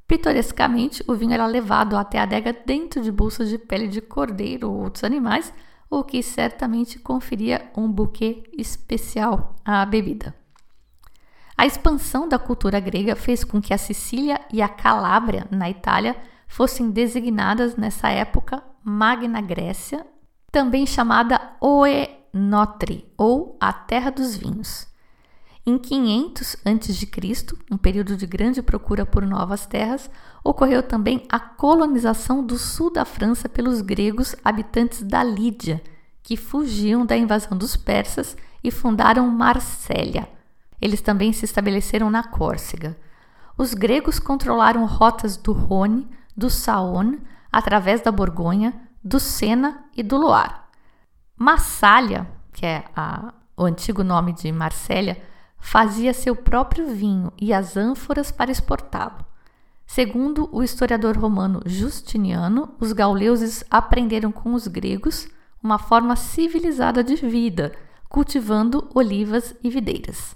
Pitorescamente, 0.08 1.04
o 1.06 1.14
vinho 1.16 1.34
era 1.34 1.46
levado 1.46 1.98
até 1.98 2.18
a 2.18 2.24
adega 2.24 2.54
dentro 2.54 3.02
de 3.02 3.12
bolsas 3.12 3.50
de 3.50 3.58
pele 3.58 3.88
de 3.88 4.00
cordeiro 4.00 4.72
ou 4.72 4.84
outros 4.84 5.04
animais, 5.04 5.54
o 5.90 6.04
que 6.04 6.24
certamente 6.24 6.98
conferia 6.98 7.70
um 7.76 7.92
buquê 7.92 8.44
especial 8.58 9.56
à 9.66 9.86
bebida. 9.86 10.34
A 11.58 11.66
expansão 11.66 12.30
da 12.30 12.40
cultura 12.40 12.80
grega 12.80 13.16
fez 13.16 13.44
com 13.44 13.60
que 13.60 13.74
a 13.74 13.78
Sicília 13.78 14.40
e 14.54 14.62
a 14.62 14.70
Calábria, 14.70 15.48
na 15.50 15.70
Itália, 15.70 16.16
fossem 16.48 16.90
designadas 16.90 17.76
nessa 17.76 18.10
época 18.10 18.64
Magna 18.84 19.42
Grécia, 19.42 20.06
também 20.52 20.86
chamada 20.86 21.56
Oenotri, 21.60 23.12
ou 23.18 23.58
a 23.60 23.74
Terra 23.74 24.10
dos 24.10 24.38
Vinhos. 24.38 24.88
Em 25.70 25.78
500 25.78 26.56
a.C., 26.64 27.58
um 27.70 27.76
período 27.76 28.16
de 28.16 28.26
grande 28.26 28.62
procura 28.62 29.06
por 29.06 29.26
novas 29.26 29.66
terras, 29.66 30.10
ocorreu 30.42 30.82
também 30.82 31.26
a 31.28 31.42
colonização 31.42 32.42
do 32.42 32.58
sul 32.58 32.90
da 32.90 33.04
França 33.04 33.50
pelos 33.50 33.82
gregos 33.82 34.34
habitantes 34.46 35.04
da 35.04 35.22
Lídia, 35.22 35.84
que 36.24 36.38
fugiam 36.38 37.06
da 37.06 37.18
invasão 37.18 37.58
dos 37.58 37.76
persas 37.76 38.38
e 38.64 38.72
fundaram 38.72 39.28
Marsella. 39.28 40.30
Eles 40.80 41.02
também 41.02 41.34
se 41.34 41.44
estabeleceram 41.44 42.10
na 42.10 42.24
Córcega. 42.24 42.98
Os 43.58 43.74
gregos 43.74 44.20
controlaram 44.20 44.86
rotas 44.86 45.36
do 45.36 45.52
Rhône, 45.52 46.08
do 46.34 46.50
Saône, 46.50 47.20
através 47.52 48.00
da 48.00 48.10
Borgonha, 48.10 48.74
do 49.04 49.20
Sena 49.20 49.84
e 49.94 50.02
do 50.02 50.16
Loire. 50.16 50.56
Massália, 51.36 52.26
que 52.54 52.66
é 52.66 52.86
a, 52.96 53.34
o 53.58 53.66
antigo 53.66 54.02
nome 54.02 54.32
de 54.32 54.50
Marsella, 54.50 55.18
fazia 55.60 56.14
seu 56.14 56.36
próprio 56.36 56.88
vinho 56.88 57.32
e 57.40 57.54
as 57.54 57.76
ânforas 57.76 58.32
para 58.32 58.52
exportá-lo. 58.52 59.26
Segundo 59.86 60.50
o 60.52 60.62
historiador 60.62 61.18
romano 61.18 61.62
Justiniano, 61.66 62.70
os 62.80 62.92
gauleuses 62.92 63.64
aprenderam 63.70 64.32
com 64.32 64.54
os 64.54 64.68
gregos 64.68 65.28
uma 65.64 65.80
forma 65.80 66.16
civilizada 66.16 67.04
de 67.04 67.16
vida, 67.16 67.74
cultivando 68.10 68.90
olivas 68.94 69.56
e 69.64 69.70
videiras. 69.70 70.36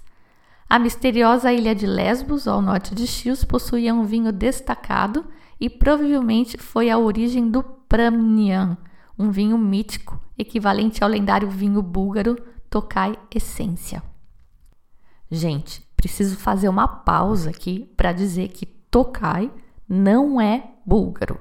A 0.68 0.78
misteriosa 0.78 1.52
ilha 1.52 1.74
de 1.74 1.86
Lesbos, 1.86 2.48
ao 2.48 2.62
norte 2.62 2.94
de 2.94 3.06
Chios, 3.06 3.44
possuía 3.44 3.94
um 3.94 4.04
vinho 4.04 4.32
destacado 4.32 5.24
e 5.60 5.68
provavelmente 5.68 6.56
foi 6.56 6.88
a 6.88 6.98
origem 6.98 7.50
do 7.50 7.62
Pramnian, 7.62 8.78
um 9.18 9.30
vinho 9.30 9.58
mítico 9.58 10.18
equivalente 10.36 11.04
ao 11.04 11.10
lendário 11.10 11.48
vinho 11.48 11.82
búlgaro 11.82 12.36
Tokai 12.70 13.14
Essência. 13.30 14.11
Gente, 15.32 15.84
preciso 15.96 16.36
fazer 16.36 16.68
uma 16.68 16.86
pausa 16.86 17.50
aqui 17.50 17.90
para 17.96 18.12
dizer 18.12 18.48
que 18.48 18.66
Tokai 18.66 19.50
não 19.88 20.40
é 20.40 20.70
búlgaro. 20.86 21.40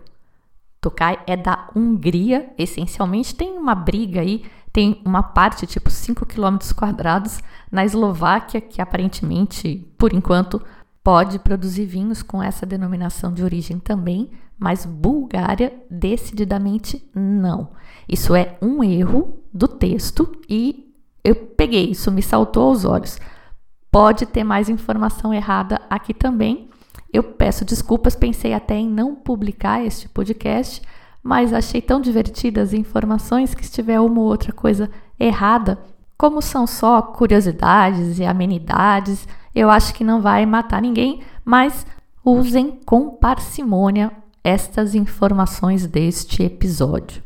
Tokai 0.80 1.22
é 1.28 1.38
da 1.38 1.70
Hungria, 1.76 2.52
essencialmente 2.58 3.36
tem 3.36 3.52
uma 3.52 3.76
briga 3.76 4.22
aí 4.22 4.44
tem 4.74 5.02
uma 5.04 5.22
parte, 5.22 5.68
tipo 5.68 5.90
5 5.90 6.26
km 6.26 6.58
quadrados, 6.76 7.40
na 7.72 7.84
Eslováquia, 7.84 8.62
que 8.62 8.82
aparentemente, 8.82 9.86
por 9.98 10.14
enquanto, 10.14 10.62
pode 11.04 11.40
produzir 11.40 11.86
vinhos 11.86 12.24
com 12.24 12.42
essa 12.42 12.66
denominação 12.66 13.34
de 13.34 13.44
origem 13.44 13.80
também, 13.80 14.30
mas 14.58 14.86
Bulgária, 14.86 15.74
decididamente, 15.90 17.06
não. 17.14 17.72
Isso 18.08 18.36
é 18.36 18.58
um 18.62 18.84
erro 18.84 19.40
do 19.54 19.68
texto 19.68 20.32
e 20.48 20.94
eu 21.24 21.36
peguei, 21.36 21.92
isso 21.92 22.12
me 22.12 22.22
saltou 22.22 22.70
aos 22.70 22.86
olhos. 22.86 23.20
Pode 23.92 24.26
ter 24.26 24.44
mais 24.44 24.70
informação 24.70 25.34
errada 25.34 25.82
aqui 25.90 26.14
também. 26.14 26.70
Eu 27.12 27.24
peço 27.24 27.66
desculpas, 27.66 28.16
pensei 28.16 28.54
até 28.54 28.76
em 28.76 28.88
não 28.88 29.14
publicar 29.14 29.84
este 29.84 30.08
podcast, 30.08 30.82
mas 31.22 31.52
achei 31.52 31.82
tão 31.82 32.00
divertidas 32.00 32.70
as 32.70 32.74
informações 32.74 33.54
que 33.54 33.66
se 33.66 33.72
tiver 33.72 34.00
uma 34.00 34.22
ou 34.22 34.28
outra 34.28 34.54
coisa 34.54 34.90
errada, 35.20 35.78
como 36.18 36.42
são 36.42 36.66
só 36.66 37.02
curiosidades 37.02 38.18
e 38.18 38.24
amenidades, 38.24 39.28
eu 39.54 39.70
acho 39.70 39.94
que 39.94 40.04
não 40.04 40.22
vai 40.22 40.46
matar 40.46 40.82
ninguém, 40.82 41.22
mas 41.44 41.86
usem 42.24 42.80
com 42.86 43.10
parcimônia 43.10 44.12
estas 44.44 44.96
informações 44.96 45.86
deste 45.86 46.44
episódio. 46.44 47.22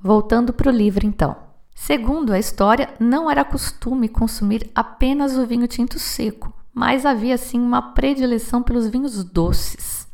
Voltando 0.00 0.52
para 0.52 0.70
o 0.70 0.74
livro, 0.74 1.04
então. 1.04 1.45
Segundo 1.78 2.32
a 2.32 2.38
história, 2.38 2.88
não 2.98 3.30
era 3.30 3.44
costume 3.44 4.08
consumir 4.08 4.68
apenas 4.74 5.36
o 5.36 5.46
vinho 5.46 5.68
tinto 5.68 5.98
seco, 5.98 6.52
mas 6.74 7.04
havia 7.04 7.36
sim 7.36 7.60
uma 7.60 7.92
predileção 7.92 8.62
pelos 8.62 8.88
vinhos 8.88 9.22
doces. 9.22 10.08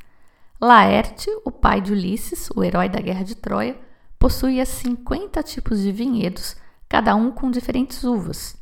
Laerte, 0.60 1.30
o 1.44 1.52
pai 1.52 1.80
de 1.80 1.92
Ulisses, 1.92 2.50
o 2.54 2.64
herói 2.64 2.88
da 2.88 3.00
Guerra 3.00 3.22
de 3.22 3.36
Troia, 3.36 3.78
possuía 4.18 4.66
50 4.66 5.40
tipos 5.44 5.80
de 5.80 5.92
vinhedos, 5.92 6.56
cada 6.88 7.14
um 7.14 7.30
com 7.30 7.50
diferentes 7.50 8.02
uvas. 8.02 8.56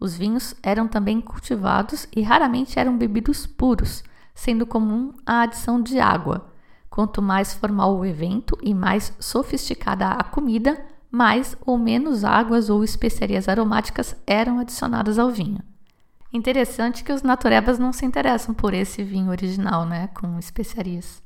Os 0.00 0.16
vinhos 0.16 0.54
eram 0.62 0.88
também 0.88 1.20
cultivados 1.20 2.08
e 2.16 2.22
raramente 2.22 2.78
eram 2.80 2.96
bebidos 2.96 3.46
puros, 3.46 4.02
sendo 4.34 4.66
comum 4.66 5.12
a 5.24 5.42
adição 5.42 5.80
de 5.80 6.00
água. 6.00 6.52
Quanto 6.88 7.20
mais 7.20 7.52
formal 7.52 7.96
o 7.96 8.04
evento 8.04 8.58
e 8.62 8.74
mais 8.74 9.12
sofisticada 9.20 10.08
a 10.08 10.24
comida, 10.24 10.95
mais 11.10 11.56
ou 11.64 11.78
menos 11.78 12.24
águas 12.24 12.68
ou 12.68 12.82
especiarias 12.82 13.48
aromáticas 13.48 14.16
eram 14.26 14.58
adicionadas 14.58 15.18
ao 15.18 15.30
vinho. 15.30 15.60
Interessante 16.32 17.02
que 17.02 17.12
os 17.12 17.22
naturebas 17.22 17.78
não 17.78 17.92
se 17.92 18.04
interessam 18.04 18.54
por 18.54 18.74
esse 18.74 19.02
vinho 19.02 19.30
original, 19.30 19.86
né, 19.86 20.08
com 20.08 20.38
especiarias. 20.38 21.22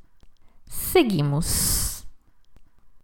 Seguimos. 0.66 2.06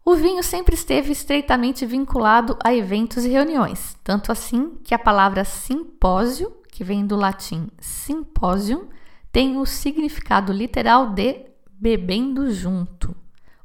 O 0.05 0.15
vinho 0.15 0.43
sempre 0.43 0.77
esteve 0.77 1.11
estreitamente 1.11 1.85
vinculado 1.85 2.57
a 2.63 2.73
eventos 2.73 3.25
e 3.25 3.29
reuniões, 3.29 3.97
tanto 4.05 4.31
assim 4.31 4.79
que 4.85 4.95
a 4.95 4.99
palavra 4.99 5.45
simpósio, 5.45 6.57
que 6.71 6.85
vem 6.85 7.05
do 7.05 7.17
latim 7.17 7.69
symposium, 7.81 8.87
tem 9.33 9.57
o 9.57 9.67
significado 9.67 10.53
literal 10.53 11.11
de 11.11 11.47
bebendo 11.69 12.51
junto. 12.53 13.17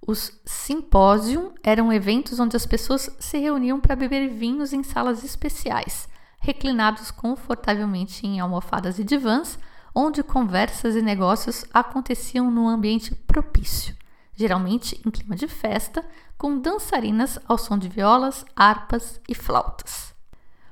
Os 0.06 0.32
simpósios 0.46 1.52
eram 1.64 1.94
eventos 1.94 2.40
onde 2.40 2.56
as 2.56 2.66
pessoas 2.66 3.10
se 3.20 3.38
reuniam 3.38 3.80
para 3.80 3.96
beber 3.96 4.30
vinhos 4.30 4.74
em 4.74 4.82
salas 4.82 5.24
especiais, 5.24 6.10
reclinados 6.40 7.12
confortavelmente 7.12 8.26
em 8.26 8.40
almofadas 8.40 8.98
e 8.98 9.04
divãs, 9.04 9.60
onde 9.94 10.24
conversas 10.24 10.96
e 10.96 11.02
negócios 11.02 11.66
aconteciam 11.72 12.50
num 12.50 12.68
ambiente 12.68 13.14
propício, 13.14 13.96
geralmente 14.34 15.00
em 15.06 15.12
clima 15.12 15.36
de 15.36 15.48
festa, 15.48 16.04
com 16.36 16.60
dançarinas 16.60 17.38
ao 17.48 17.58
som 17.58 17.78
de 17.78 17.88
violas, 17.88 18.44
harpas 18.56 19.22
e 19.30 19.36
flautas. 19.36 20.16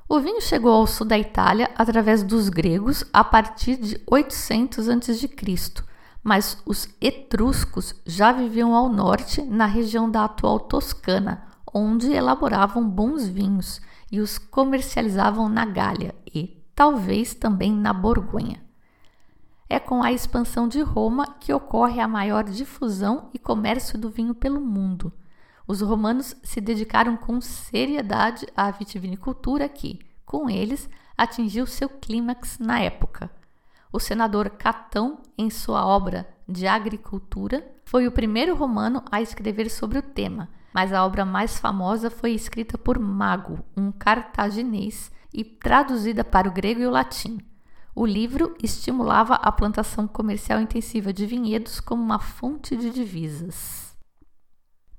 O 0.07 0.19
vinho 0.19 0.41
chegou 0.41 0.73
ao 0.73 0.87
sul 0.87 1.05
da 1.05 1.19
Itália 1.19 1.69
através 1.75 2.23
dos 2.23 2.49
gregos 2.49 3.03
a 3.13 3.23
partir 3.23 3.77
de 3.77 4.01
800 4.07 4.89
a.C 4.89 5.27
mas 6.23 6.61
os 6.65 6.87
etruscos 6.99 7.95
já 8.05 8.31
viviam 8.31 8.75
ao 8.75 8.89
norte, 8.89 9.41
na 9.41 9.65
região 9.65 10.09
da 10.09 10.25
atual 10.25 10.59
Toscana, 10.59 11.43
onde 11.73 12.11
elaboravam 12.11 12.87
bons 12.87 13.27
vinhos 13.27 13.81
e 14.11 14.19
os 14.19 14.37
comercializavam 14.37 15.47
na 15.47 15.65
Gália 15.65 16.15
e, 16.25 16.63
talvez, 16.75 17.33
também 17.33 17.71
na 17.71 17.93
Borgonha. 17.93 18.61
É 19.69 19.79
com 19.79 20.01
a 20.01 20.11
expansão 20.11 20.67
de 20.67 20.81
Roma 20.81 21.35
que 21.39 21.53
ocorre 21.53 22.01
a 22.01 22.07
maior 22.07 22.43
difusão 22.43 23.29
e 23.33 23.37
comércio 23.37 23.99
do 23.99 24.09
vinho 24.09 24.33
pelo 24.33 24.59
mundo. 24.59 25.13
Os 25.67 25.81
romanos 25.81 26.35
se 26.41 26.59
dedicaram 26.59 27.15
com 27.15 27.39
seriedade 27.39 28.47
à 28.57 28.71
vitivinicultura 28.71 29.69
que, 29.69 29.99
com 30.25 30.49
eles, 30.49 30.89
atingiu 31.15 31.67
seu 31.67 31.87
clímax 31.87 32.57
na 32.57 32.79
época. 32.79 33.29
O 33.91 33.99
senador 33.99 34.51
Catão, 34.51 35.21
em 35.37 35.49
sua 35.49 35.85
obra 35.85 36.29
de 36.47 36.67
agricultura, 36.67 37.67
foi 37.83 38.05
o 38.05 38.11
primeiro 38.11 38.55
romano 38.55 39.03
a 39.11 39.19
escrever 39.19 39.69
sobre 39.69 39.97
o 39.97 40.03
tema, 40.03 40.47
mas 40.71 40.93
a 40.93 41.03
obra 41.03 41.25
mais 41.25 41.57
famosa 41.57 42.11
foi 42.11 42.31
escrita 42.31 42.77
por 42.77 42.99
Mago, 42.99 43.63
um 43.75 43.91
cartaginês, 43.91 45.11
e 45.33 45.43
traduzida 45.43 46.23
para 46.23 46.47
o 46.47 46.51
grego 46.51 46.81
e 46.81 46.87
o 46.87 46.91
latim. 46.91 47.39
O 47.95 48.05
livro 48.05 48.55
estimulava 48.61 49.35
a 49.35 49.51
plantação 49.51 50.07
comercial 50.07 50.59
intensiva 50.61 51.11
de 51.11 51.25
vinhedos 51.25 51.79
como 51.79 52.01
uma 52.01 52.19
fonte 52.19 52.75
de 52.75 52.89
divisas. 52.89 53.95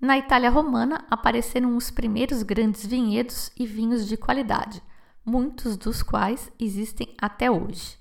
Na 0.00 0.18
Itália 0.18 0.50
romana 0.50 1.04
apareceram 1.10 1.76
os 1.76 1.90
primeiros 1.90 2.42
grandes 2.42 2.86
vinhedos 2.86 3.52
e 3.56 3.66
vinhos 3.66 4.06
de 4.08 4.16
qualidade, 4.16 4.82
muitos 5.24 5.76
dos 5.76 6.02
quais 6.02 6.50
existem 6.58 7.14
até 7.20 7.50
hoje. 7.50 7.99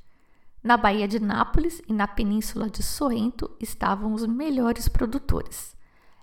Na 0.70 0.78
Baía 0.78 1.08
de 1.08 1.20
Nápoles 1.20 1.82
e 1.88 1.94
na 1.94 2.08
Península 2.08 2.70
de 2.70 2.84
Sorrento 2.84 3.50
estavam 3.60 4.14
os 4.14 4.24
melhores 4.28 4.88
produtores. 4.88 5.76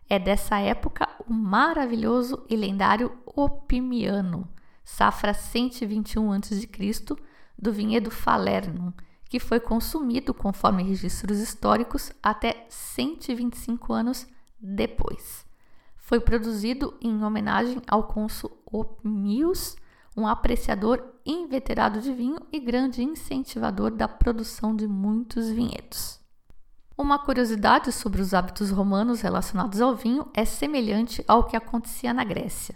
É 0.09 0.21
dessa 0.21 0.61
época 0.61 1.09
o 1.29 1.33
maravilhoso 1.33 2.45
e 2.49 2.55
lendário 2.55 3.11
Opimiano, 3.27 4.49
safra 4.85 5.35
121 5.35 6.31
a.C., 6.31 6.69
do 7.59 7.73
vinhedo 7.73 8.09
Falernum, 8.09 8.93
que 9.29 9.41
foi 9.41 9.59
consumido, 9.59 10.33
conforme 10.33 10.85
registros 10.85 11.41
históricos, 11.41 12.13
até 12.23 12.67
125 12.69 13.93
anos 13.93 14.29
depois. 14.61 15.45
Foi 15.97 16.21
produzido 16.21 16.97
em 17.03 17.25
homenagem 17.25 17.83
ao 17.89 18.05
cônsul 18.05 18.57
Opimius, 18.65 19.75
um 20.17 20.27
apreciador 20.27 21.03
inveterado 21.25 22.01
de 22.01 22.13
vinho 22.13 22.39
e 22.51 22.59
grande 22.59 23.03
incentivador 23.03 23.91
da 23.91 24.09
produção 24.09 24.75
de 24.75 24.89
muitos 24.89 25.51
vinhedos. 25.51 26.19
Uma 26.97 27.19
curiosidade 27.19 27.93
sobre 27.93 28.23
os 28.23 28.33
hábitos 28.33 28.71
romanos 28.71 29.21
relacionados 29.21 29.83
ao 29.83 29.95
vinho 29.95 30.27
é 30.33 30.47
semelhante 30.47 31.23
ao 31.29 31.45
que 31.45 31.55
acontecia 31.55 32.15
na 32.15 32.25
Grécia. 32.25 32.75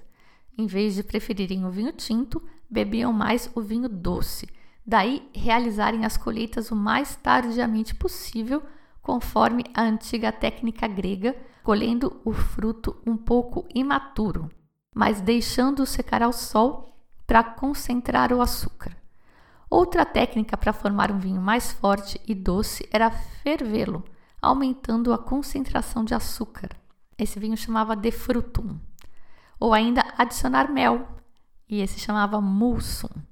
Em 0.59 0.67
vez 0.67 0.95
de 0.95 1.03
preferirem 1.03 1.65
o 1.65 1.71
vinho 1.71 1.93
tinto, 1.93 2.43
bebiam 2.69 3.15
mais 3.15 3.51
o 3.55 3.63
vinho 3.63 3.89
doce, 3.89 4.47
daí 4.87 5.27
realizarem 5.35 6.05
as 6.05 6.19
colheitas 6.19 6.71
o 6.71 6.77
mais 6.77 7.17
tardiamente 7.17 7.95
possível, 7.95 8.63
conforme 9.01 9.65
a 9.73 9.83
antiga 9.83 10.31
técnica 10.31 10.87
grega, 10.87 11.35
colhendo 11.63 12.21
o 12.23 12.33
fruto 12.33 13.01
um 13.07 13.17
pouco 13.17 13.67
imaturo, 13.75 14.51
mas 14.95 15.23
deixando-o 15.23 15.87
secar 15.87 16.23
ao 16.23 16.33
sol 16.33 16.90
para 17.31 17.45
concentrar 17.45 18.33
o 18.33 18.43
açúcar. 18.43 18.91
Outra 19.71 20.05
técnica 20.05 20.57
para 20.57 20.73
formar 20.73 21.13
um 21.13 21.19
vinho 21.21 21.41
mais 21.41 21.71
forte 21.71 22.21
e 22.27 22.35
doce 22.35 22.89
era 22.91 23.09
fervê-lo, 23.09 24.05
aumentando 24.43 25.13
a 25.13 25.19
concentração 25.19 26.05
de 26.05 26.13
açúcar. 26.13 26.71
Esse 27.17 27.39
vinho 27.39 27.57
chamava 27.57 27.95
de 27.95 28.11
frutum. 28.11 28.81
Ou 29.61 29.73
ainda 29.73 30.03
adicionar 30.19 30.73
mel, 30.73 31.07
e 31.69 31.81
esse 31.81 32.01
chamava 32.01 32.41
mulsum. 32.41 33.23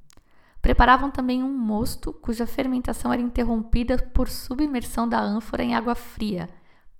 Preparavam 0.62 1.11
também 1.11 1.42
um 1.42 1.52
mosto 1.52 2.12
cuja 2.12 2.46
fermentação 2.46 3.12
era 3.12 3.20
interrompida 3.20 3.98
por 4.14 4.28
submersão 4.28 5.08
da 5.08 5.20
ânfora 5.20 5.64
em 5.64 5.74
água 5.74 5.96
fria, 5.96 6.48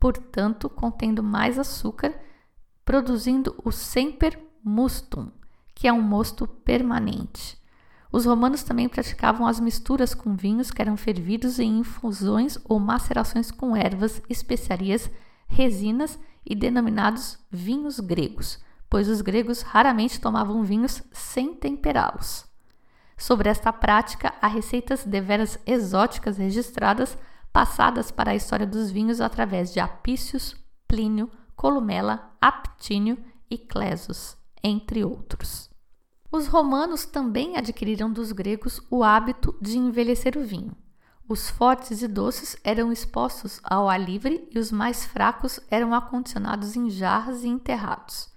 portanto 0.01 0.69
contendo 0.69 1.23
mais 1.23 1.61
açúcar, 1.61 2.13
produzindo 2.85 3.55
o 3.65 3.71
semper 3.71 4.37
mustum, 4.65 5.31
que 5.79 5.87
é 5.87 5.93
um 5.93 6.03
mosto 6.03 6.45
permanente. 6.45 7.57
Os 8.11 8.25
romanos 8.25 8.65
também 8.65 8.89
praticavam 8.89 9.47
as 9.47 9.61
misturas 9.61 10.13
com 10.13 10.35
vinhos 10.35 10.73
que 10.73 10.83
eram 10.83 10.97
fervidos 10.97 11.61
em 11.61 11.79
infusões 11.79 12.59
ou 12.65 12.81
macerações 12.81 13.53
com 13.53 13.77
ervas, 13.77 14.21
especiarias, 14.29 15.09
resinas 15.47 16.19
e 16.45 16.57
denominados 16.57 17.39
vinhos 17.49 18.01
gregos, 18.01 18.59
pois 18.91 19.09
os 19.09 19.21
gregos 19.21 19.63
raramente 19.63 20.21
tomavam 20.21 20.65
vinhos 20.65 21.01
sem 21.13 21.55
temperá-los. 21.55 22.45
Sobre 23.17 23.49
esta 23.49 23.73
prática, 23.73 24.35
há 24.43 24.49
receitas 24.49 25.05
deveras 25.05 25.61
exóticas 25.65 26.39
registradas, 26.39 27.17
passadas 27.53 28.11
para 28.11 28.33
a 28.33 28.35
história 28.35 28.67
dos 28.67 28.91
vinhos 28.91 29.21
através 29.21 29.73
de 29.73 29.79
Apícios, 29.79 30.57
Plínio, 30.89 31.31
Columela, 31.55 32.33
Aptínio 32.41 33.17
e 33.49 33.57
Clesos, 33.57 34.37
entre 34.61 35.05
outros. 35.05 35.68
Os 36.31 36.47
romanos 36.47 37.07
também 37.07 37.57
adquiriram 37.57 38.13
dos 38.13 38.33
gregos 38.33 38.83
o 38.91 39.03
hábito 39.03 39.57
de 39.63 39.79
envelhecer 39.79 40.37
o 40.37 40.45
vinho. 40.45 40.77
Os 41.27 41.49
fortes 41.49 42.03
e 42.03 42.09
doces 42.09 42.57
eram 42.63 42.93
expostos 42.93 43.61
ao 43.65 43.89
ar 43.89 43.99
livre 43.99 44.47
e 44.51 44.59
os 44.59 44.71
mais 44.71 45.07
fracos 45.07 45.59
eram 45.71 45.95
acondicionados 45.95 46.77
em 46.77 46.91
jarras 46.91 47.45
e 47.45 47.49
enterrados. 47.49 48.31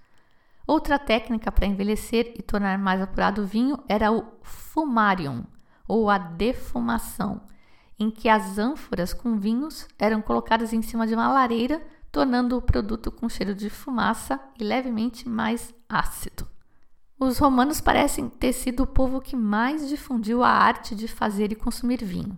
Outra 0.66 0.98
técnica 0.98 1.52
para 1.52 1.66
envelhecer 1.66 2.32
e 2.34 2.42
tornar 2.42 2.78
mais 2.78 3.00
apurado 3.00 3.42
o 3.42 3.46
vinho 3.46 3.78
era 3.88 4.10
o 4.10 4.24
fumarium, 4.42 5.44
ou 5.86 6.08
a 6.08 6.16
defumação. 6.18 7.42
em 7.98 8.10
que 8.10 8.28
as 8.28 8.58
ânforas 8.58 9.12
com 9.12 9.38
vinhos 9.38 9.86
eram 9.96 10.20
colocadas 10.20 10.72
em 10.72 10.82
cima 10.82 11.06
de 11.06 11.14
uma 11.14 11.32
lareira, 11.32 11.80
tornando 12.10 12.56
o 12.56 12.62
produto 12.62 13.12
com 13.12 13.28
cheiro 13.28 13.54
de 13.54 13.70
fumaça 13.70 14.40
e 14.58 14.64
levemente 14.64 15.28
mais 15.28 15.72
ácido. 15.88 16.48
Os 17.24 17.38
romanos 17.38 17.80
parecem 17.80 18.28
ter 18.28 18.52
sido 18.52 18.82
o 18.82 18.86
povo 18.86 19.20
que 19.20 19.36
mais 19.36 19.88
difundiu 19.88 20.42
a 20.42 20.48
arte 20.48 20.92
de 20.92 21.06
fazer 21.06 21.52
e 21.52 21.54
consumir 21.54 22.04
vinho. 22.04 22.36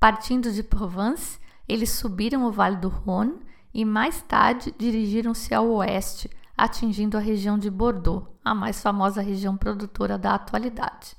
Partindo 0.00 0.50
de 0.50 0.62
Provence, 0.62 1.38
eles 1.68 1.90
subiram 1.90 2.46
o 2.46 2.50
Vale 2.50 2.76
do 2.76 2.88
Rhône 2.88 3.38
e 3.74 3.84
mais 3.84 4.22
tarde 4.22 4.74
dirigiram-se 4.78 5.52
ao 5.52 5.68
oeste, 5.68 6.30
atingindo 6.56 7.18
a 7.18 7.20
região 7.20 7.58
de 7.58 7.68
Bordeaux, 7.68 8.26
a 8.42 8.54
mais 8.54 8.80
famosa 8.80 9.20
região 9.20 9.54
produtora 9.54 10.16
da 10.16 10.34
atualidade. 10.34 11.14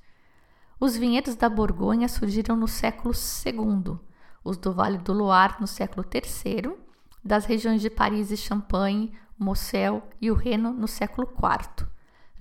Os 0.80 0.97
vinhedos 0.97 1.36
da 1.36 1.47
Borgonha 1.47 2.10
surgiram 2.10 2.56
no 2.56 2.67
século 2.67 3.13
II, 3.13 3.95
os 4.43 4.58
do 4.58 4.73
Vale 4.73 4.97
do 4.97 5.13
Loire 5.13 5.58
no 5.60 5.67
século 5.67 6.04
III, 6.12 6.73
das 7.23 7.45
regiões 7.45 7.80
de 7.80 7.91
Paris 7.91 8.32
e 8.32 8.38
Champagne, 8.38 9.13
Moselle 9.38 10.02
e 10.19 10.32
o 10.32 10.34
Reno 10.34 10.73
no 10.73 10.88
século 10.88 11.28
IV. 11.32 11.92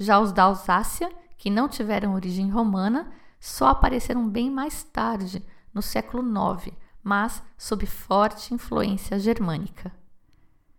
Já 0.03 0.19
os 0.19 0.33
da 0.33 0.43
Alsácia, 0.43 1.13
que 1.39 1.49
não 1.49 1.69
tiveram 1.69 2.15
origem 2.15 2.51
romana, 2.51 3.13
só 3.39 3.69
apareceram 3.69 4.29
bem 4.29 4.51
mais 4.51 4.83
tarde, 4.83 5.45
no 5.73 5.81
século 5.81 6.25
IX, 6.25 6.77
mas 7.05 7.41
sob 7.57 7.87
forte 7.87 8.53
influência 8.53 9.17
germânica. 9.17 9.93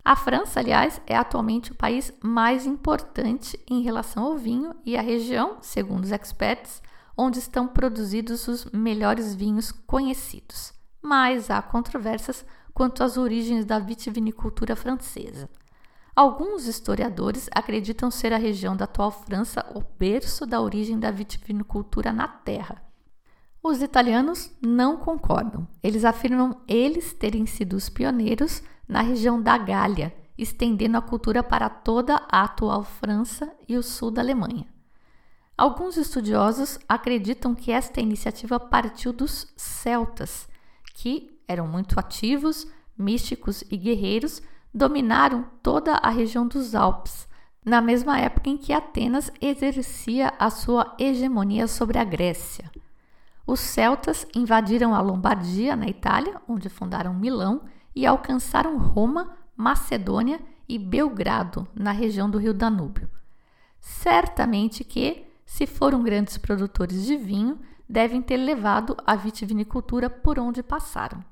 A 0.04 0.14
França, 0.14 0.60
aliás, 0.60 1.00
é 1.08 1.16
atualmente 1.16 1.72
o 1.72 1.76
país 1.76 2.12
mais 2.22 2.66
importante 2.66 3.58
em 3.66 3.82
relação 3.82 4.26
ao 4.26 4.38
vinho 4.38 4.76
e 4.86 4.98
a 4.98 5.02
região, 5.02 5.58
segundo 5.62 6.04
os 6.04 6.12
experts, 6.12 6.84
onde 7.16 7.40
estão 7.40 7.66
produzidos 7.66 8.46
os 8.50 8.66
melhores 8.66 9.34
vinhos 9.34 9.72
conhecidos. 9.72 10.74
Mas 11.02 11.50
há 11.50 11.62
controvérsias 11.62 12.46
quanto 12.74 13.02
às 13.04 13.16
origens 13.16 13.64
da 13.64 13.80
vitivinicultura 13.80 14.76
francesa. 14.76 15.50
Alguns 16.16 16.68
historiadores 16.68 17.50
acreditam 17.52 18.12
ser 18.12 18.34
a 18.34 18.38
região 18.38 18.76
da 18.76 18.86
atual 18.86 19.10
França 19.10 19.66
o 19.74 19.82
berço 19.98 20.46
da 20.46 20.62
origem 20.62 21.00
da 21.00 21.10
vitivinicultura 21.10 22.14
na 22.14 22.28
Terra. 22.28 22.84
Os 23.64 23.82
italianos 23.82 24.52
não 24.62 24.98
concordam. 24.98 25.68
Eles 25.82 26.06
afirmam 26.06 26.62
eles 26.68 27.14
terem 27.14 27.48
sido 27.48 27.76
os 27.76 27.90
pioneiros 27.90 28.62
na 28.88 29.02
região 29.02 29.42
da 29.42 29.58
Gália, 29.58 30.14
estendendo 30.38 30.98
a 30.98 31.02
cultura 31.02 31.42
para 31.42 31.68
toda 31.68 32.22
a 32.30 32.44
atual 32.44 32.84
França 32.84 33.52
e 33.68 33.76
o 33.76 33.82
sul 33.82 34.12
da 34.12 34.22
Alemanha. 34.22 34.68
Alguns 35.58 35.98
estudiosos 35.98 36.78
acreditam 36.88 37.56
que 37.56 37.72
esta 37.72 38.02
iniciativa 38.02 38.60
partiu 38.60 39.14
dos 39.14 39.52
celtas, 39.58 40.48
que 40.94 41.40
eram 41.48 41.68
muito 41.68 42.00
ativos, 42.00 42.68
místicos 42.96 43.64
e 43.72 43.78
guerreiros 43.78 44.42
dominaram 44.74 45.46
toda 45.62 45.94
a 45.96 46.10
região 46.10 46.48
dos 46.48 46.74
Alpes, 46.74 47.28
na 47.66 47.82
mesma 47.82 48.20
época 48.20 48.50
em 48.50 48.58
que 48.58 48.74
Atenas 48.74 49.32
exercia 49.40 50.34
a 50.40 50.50
sua 50.50 50.96
hegemonia 51.00 51.68
sobre 51.68 51.98
a 51.98 52.04
Grécia. 52.04 52.70
Os 53.46 53.60
celtas 53.60 54.26
invadiram 54.36 54.96
a 54.96 55.02
Lombardia, 55.02 55.76
na 55.76 55.88
Itália, 55.88 56.42
onde 56.48 56.70
fundaram 56.70 57.14
Milão, 57.14 57.62
e 57.96 58.06
alcançaram 58.06 58.78
Roma, 58.78 59.32
Macedônia 59.56 60.42
e 60.68 60.80
Belgrado, 60.80 61.68
na 61.76 61.92
região 61.92 62.30
do 62.30 62.38
rio 62.38 62.54
Danúbio. 62.54 63.10
Certamente 63.80 64.84
que, 64.84 65.26
se 65.46 65.68
foram 65.68 66.02
grandes 66.02 66.38
produtores 66.38 67.06
de 67.06 67.18
vinho, 67.18 67.60
devem 67.88 68.22
ter 68.22 68.38
levado 68.38 68.96
a 69.06 69.16
vitivinicultura 69.16 70.10
por 70.10 70.40
onde 70.40 70.64
passaram. 70.64 71.24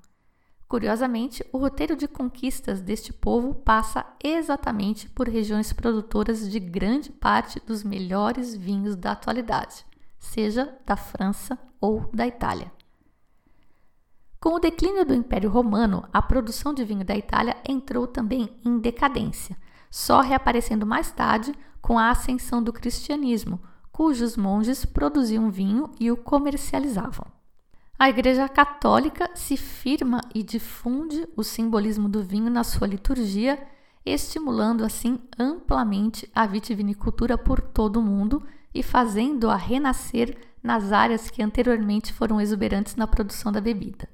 Curiosamente, 0.72 1.46
o 1.52 1.58
roteiro 1.58 1.98
de 1.98 2.08
conquistas 2.08 2.80
deste 2.80 3.12
povo 3.12 3.54
passa 3.54 4.06
exatamente 4.24 5.10
por 5.10 5.28
regiões 5.28 5.74
produtoras 5.74 6.50
de 6.50 6.62
grande 6.62 7.12
parte 7.12 7.60
dos 7.60 7.84
melhores 7.84 8.56
vinhos 8.56 8.96
da 8.96 9.12
atualidade, 9.12 9.86
seja 10.18 10.74
da 10.86 10.96
França 10.96 11.60
ou 11.82 12.10
da 12.14 12.26
Itália. 12.26 12.72
Com 14.40 14.54
o 14.54 14.60
declínio 14.60 15.06
do 15.06 15.14
Império 15.14 15.50
Romano, 15.50 16.08
a 16.14 16.22
produção 16.22 16.74
de 16.74 16.86
vinho 16.86 17.04
da 17.04 17.18
Itália 17.18 17.58
entrou 17.68 18.08
também 18.08 18.58
em 18.64 18.80
decadência, 18.80 19.58
só 19.90 20.22
reaparecendo 20.22 20.86
mais 20.86 21.12
tarde 21.12 21.54
com 21.82 22.00
a 22.00 22.12
ascensão 22.12 22.64
do 22.64 22.72
cristianismo, 22.72 23.62
cujos 23.92 24.38
monges 24.38 24.86
produziam 24.86 25.52
vinho 25.52 25.92
e 26.00 26.10
o 26.10 26.16
comercializavam. 26.16 27.41
A 28.02 28.10
Igreja 28.10 28.50
Católica 28.50 29.30
se 29.36 29.56
firma 29.56 30.22
e 30.34 30.42
difunde 30.42 31.28
o 31.38 31.44
simbolismo 31.44 32.10
do 32.10 32.24
vinho 32.24 32.50
na 32.50 32.64
sua 32.64 32.88
liturgia, 32.88 33.62
estimulando 34.04 34.84
assim 34.84 35.20
amplamente 35.38 36.28
a 36.34 36.48
vitivinicultura 36.48 37.38
por 37.38 37.62
todo 37.62 37.98
o 37.98 38.02
mundo 38.02 38.44
e 38.74 38.82
fazendo-a 38.82 39.56
renascer 39.56 40.36
nas 40.64 40.92
áreas 40.92 41.30
que 41.30 41.44
anteriormente 41.44 42.12
foram 42.12 42.42
exuberantes 42.42 42.96
na 42.96 43.06
produção 43.06 43.52
da 43.52 43.62
bebida. 43.62 44.10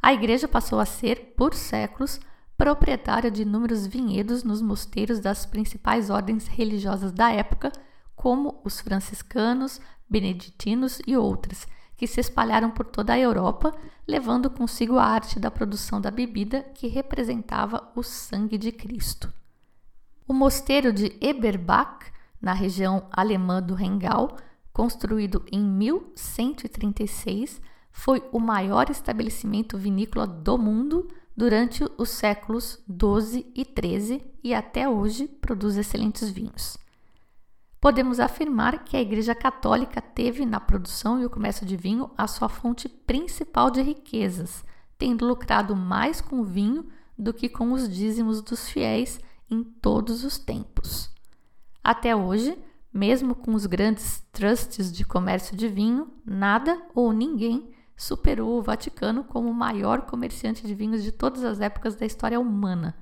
A 0.00 0.14
igreja 0.14 0.46
passou 0.46 0.78
a 0.78 0.86
ser, 0.86 1.34
por 1.36 1.54
séculos, 1.54 2.20
proprietária 2.56 3.32
de 3.32 3.42
inúmeros 3.42 3.84
vinhedos 3.84 4.44
nos 4.44 4.62
mosteiros 4.62 5.18
das 5.18 5.44
principais 5.44 6.08
ordens 6.08 6.46
religiosas 6.46 7.10
da 7.10 7.32
época, 7.32 7.72
como 8.14 8.60
os 8.62 8.78
franciscanos, 8.78 9.80
beneditinos 10.08 11.00
e 11.04 11.16
outras 11.16 11.66
que 11.98 12.06
se 12.06 12.20
espalharam 12.20 12.70
por 12.70 12.86
toda 12.86 13.12
a 13.12 13.18
Europa, 13.18 13.74
levando 14.06 14.48
consigo 14.48 14.98
a 14.98 15.04
arte 15.04 15.40
da 15.40 15.50
produção 15.50 16.00
da 16.00 16.12
bebida 16.12 16.62
que 16.72 16.86
representava 16.86 17.90
o 17.96 18.04
sangue 18.04 18.56
de 18.56 18.70
Cristo. 18.70 19.32
O 20.26 20.32
mosteiro 20.32 20.92
de 20.92 21.16
Eberbach, 21.20 22.06
na 22.40 22.52
região 22.52 23.08
alemã 23.10 23.60
do 23.60 23.74
Rheingau, 23.74 24.36
construído 24.72 25.44
em 25.50 25.60
1136, 25.60 27.60
foi 27.90 28.22
o 28.30 28.38
maior 28.38 28.88
estabelecimento 28.90 29.76
vinícola 29.76 30.24
do 30.24 30.56
mundo 30.56 31.08
durante 31.36 31.84
os 31.98 32.10
séculos 32.10 32.80
12 32.86 33.44
e 33.56 33.64
13 33.64 34.24
e 34.44 34.54
até 34.54 34.88
hoje 34.88 35.26
produz 35.26 35.76
excelentes 35.76 36.30
vinhos 36.30 36.78
podemos 37.80 38.18
afirmar 38.18 38.84
que 38.84 38.96
a 38.96 39.00
Igreja 39.00 39.34
Católica 39.34 40.00
teve 40.00 40.44
na 40.44 40.58
produção 40.58 41.20
e 41.20 41.24
o 41.24 41.30
comércio 41.30 41.64
de 41.64 41.76
vinho 41.76 42.10
a 42.16 42.26
sua 42.26 42.48
fonte 42.48 42.88
principal 42.88 43.70
de 43.70 43.80
riquezas, 43.82 44.64
tendo 44.96 45.26
lucrado 45.26 45.76
mais 45.76 46.20
com 46.20 46.40
o 46.40 46.44
vinho 46.44 46.86
do 47.16 47.32
que 47.32 47.48
com 47.48 47.72
os 47.72 47.88
dízimos 47.88 48.42
dos 48.42 48.68
fiéis 48.68 49.20
em 49.50 49.62
todos 49.62 50.24
os 50.24 50.38
tempos. 50.38 51.10
Até 51.82 52.14
hoje, 52.14 52.58
mesmo 52.92 53.34
com 53.34 53.54
os 53.54 53.66
grandes 53.66 54.22
trusts 54.32 54.92
de 54.92 55.04
comércio 55.04 55.56
de 55.56 55.68
vinho, 55.68 56.12
nada 56.24 56.80
ou 56.94 57.12
ninguém 57.12 57.70
superou 57.96 58.58
o 58.58 58.62
Vaticano 58.62 59.24
como 59.24 59.50
o 59.50 59.54
maior 59.54 60.02
comerciante 60.02 60.66
de 60.66 60.74
vinhos 60.74 61.02
de 61.02 61.10
todas 61.10 61.44
as 61.44 61.60
épocas 61.60 61.96
da 61.96 62.06
história 62.06 62.38
humana. 62.38 62.96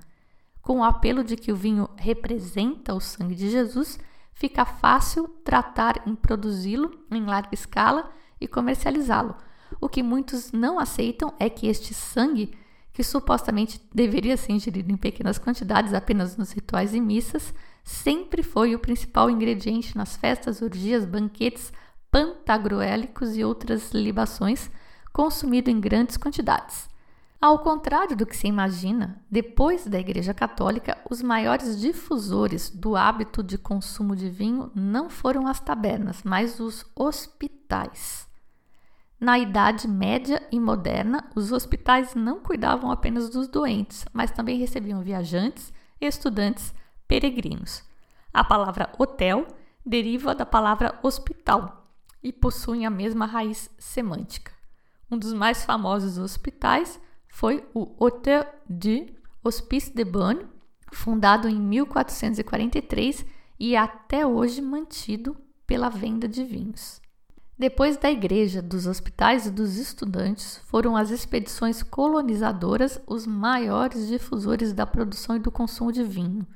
Com 0.63 0.81
o 0.81 0.85
apelo 0.85 1.23
de 1.23 1.37
que 1.37 1.53
o 1.53 1.57
vinho 1.57 1.89
representa 1.97 2.95
o 2.95 3.01
sangue 3.01 3.35
de 3.35 3.51
Jesus, 3.51 3.99
fica 4.37 4.67
fácil 4.67 5.27
tratar 5.43 6.07
em 6.07 6.15
produzi-lo 6.15 6.93
em 7.11 7.25
larga 7.25 7.55
escala 7.55 8.11
e 8.41 8.47
comercializá-lo. 8.47 9.35
O 9.81 9.89
que 9.89 10.03
muitos 10.03 10.53
não 10.53 10.79
aceitam 10.79 11.35
é 11.41 11.49
que 11.49 11.67
este 11.67 11.93
sangue, 11.95 12.57
que 12.93 13.03
supostamente 13.03 13.81
deveria 13.93 14.37
ser 14.37 14.53
ingerido 14.53 14.93
em 14.93 14.97
pequenas 14.97 15.39
quantidades 15.39 15.93
apenas 15.95 16.37
nos 16.37 16.53
rituais 16.53 16.95
e 16.95 17.01
missas, 17.01 17.53
sempre 17.83 18.43
foi 18.43 18.75
o 18.75 18.79
principal 18.79 19.31
ingrediente 19.31 19.97
nas 19.97 20.17
festas, 20.17 20.61
orgias, 20.61 21.07
banquetes, 21.07 21.73
pantagruélicos 22.11 23.37
e 23.37 23.45
outras 23.45 23.91
libações, 23.93 24.71
consumido 25.13 25.71
em 25.71 25.81
grandes 25.81 26.19
quantidades. 26.19 26.89
Ao 27.41 27.59
contrário 27.59 28.17
do 28.17 28.25
que 28.25 28.37
se 28.37 28.47
imagina, 28.47 29.23
depois 29.31 29.87
da 29.87 29.99
Igreja 29.99 30.33
Católica, 30.33 30.97
os 31.09 31.21
maiores 31.21 31.79
difusores 31.79 32.71
do 32.71 32.97
hábito 32.97 33.43
de 33.43 33.59
consumo 33.59 34.17
de 34.17 34.31
vinho 34.31 34.71
não 34.75 35.11
foram 35.11 35.47
as 35.47 35.61
tabernas, 35.61 36.23
mas 36.25 36.59
os 36.59 36.85
hospitais. 36.97 38.27
Na 39.21 39.39
Idade 39.39 39.87
Média 39.87 40.47
e 40.51 40.59
Moderna, 40.59 41.31
os 41.35 41.53
hospitais 41.53 42.15
não 42.15 42.41
cuidavam 42.41 42.91
apenas 42.91 43.29
dos 43.29 43.49
doentes, 43.49 44.05
mas 44.13 44.31
também 44.31 44.59
recebiam 44.59 45.03
viajantes, 45.03 45.73
estudantes, 46.01 46.75
peregrinos. 47.07 47.83
A 48.33 48.45
palavra 48.45 48.91
hotel 48.99 49.47
deriva 49.85 50.35
da 50.35 50.45
palavra 50.45 50.99
hospital 51.03 51.87
e 52.23 52.33
possuem 52.33 52.85
a 52.87 52.91
mesma 52.91 53.25
raiz 53.25 53.71
semântica. 53.79 54.53
Um 55.11 55.17
dos 55.17 55.33
mais 55.33 55.65
famosos 55.65 56.19
hospitais 56.19 57.01
foi 57.37 57.63
o 57.75 57.95
Hôtel 58.03 58.47
du 58.67 59.09
Hospice 59.45 59.93
de 59.93 60.07
Bonne, 60.07 60.47
fundado 60.91 61.47
em 61.47 61.61
1443 61.61 63.27
e 63.61 63.77
até 63.77 64.27
hoje 64.27 64.63
mantido 64.63 65.37
pela 65.67 65.91
venda 65.91 66.27
de 66.27 66.43
vinhos. 66.43 66.99
Depois 67.59 67.99
da 67.99 68.11
igreja, 68.11 68.63
dos 68.63 68.87
hospitais 68.87 69.45
e 69.45 69.51
dos 69.51 69.77
estudantes, 69.77 70.63
foram 70.65 70.97
as 70.97 71.11
expedições 71.11 71.83
colonizadoras 71.83 72.99
os 73.07 73.27
maiores 73.27 74.09
difusores 74.09 74.73
da 74.73 74.87
produção 74.87 75.37
e 75.37 75.39
do 75.39 75.51
consumo 75.51 75.93
de 75.93 76.03
vinho. 76.03 76.47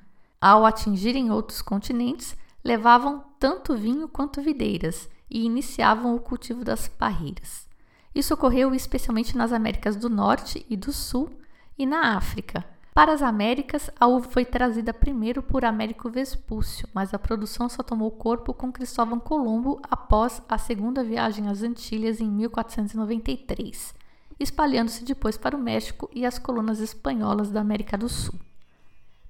Ao 0.41 0.64
atingirem 0.64 1.31
outros 1.31 1.61
continentes, 1.61 2.35
levavam 2.64 3.22
tanto 3.39 3.76
vinho 3.76 4.09
quanto 4.09 4.41
videiras 4.41 5.11
e 5.28 5.45
iniciavam 5.45 6.16
o 6.16 6.20
cultivo 6.20 6.64
das 6.64 6.89
parreiras. 6.89 7.68
Isso 8.14 8.34
ocorreu 8.34 8.74
especialmente 8.74 9.36
nas 9.36 9.52
Américas 9.52 9.96
do 9.96 10.11
Norte 10.11 10.64
e 10.68 10.76
do 10.76 10.92
Sul 10.92 11.30
e 11.78 11.86
na 11.86 12.16
África, 12.16 12.64
para 12.92 13.12
as 13.12 13.22
Américas, 13.22 13.88
a 14.00 14.06
uva 14.08 14.28
foi 14.28 14.44
trazida 14.44 14.92
primeiro 14.92 15.42
por 15.42 15.64
Américo 15.64 16.11
Vespúcio, 16.11 16.88
mas 16.92 17.14
a 17.14 17.18
produção 17.18 17.68
só 17.68 17.82
tomou 17.82 18.11
corpo 18.11 18.52
com 18.52 18.72
Cristóvão 18.72 19.20
Colombo 19.20 19.80
após 19.88 20.42
a 20.48 20.58
segunda 20.58 21.04
viagem 21.04 21.48
às 21.48 21.62
Antilhas 21.62 22.20
em 22.20 22.28
1493, 22.28 23.94
espalhando-se 24.40 25.04
depois 25.04 25.38
para 25.38 25.56
o 25.56 25.61
México 25.61 26.11
e 26.12 26.26
as 26.26 26.38
colunas 26.38 26.80
espanholas 26.80 27.50
da 27.50 27.61
América 27.61 27.96
do 27.96 28.08
Sul. 28.08 28.38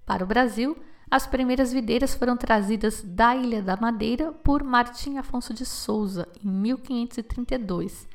Para 0.06 0.24
o 0.24 0.26
Brasil, 0.26 0.76
as 1.10 1.26
primeiras 1.26 1.70
videiras 1.70 2.14
foram 2.14 2.38
trazidas 2.38 3.02
da 3.02 3.36
Ilha 3.36 3.62
da 3.62 3.76
Madeira 3.76 4.32
por 4.32 4.64
Martim 4.64 5.18
Afonso 5.18 5.52
de 5.52 5.66
Souza 5.66 6.26
em 6.42 6.48
1532 6.48 8.08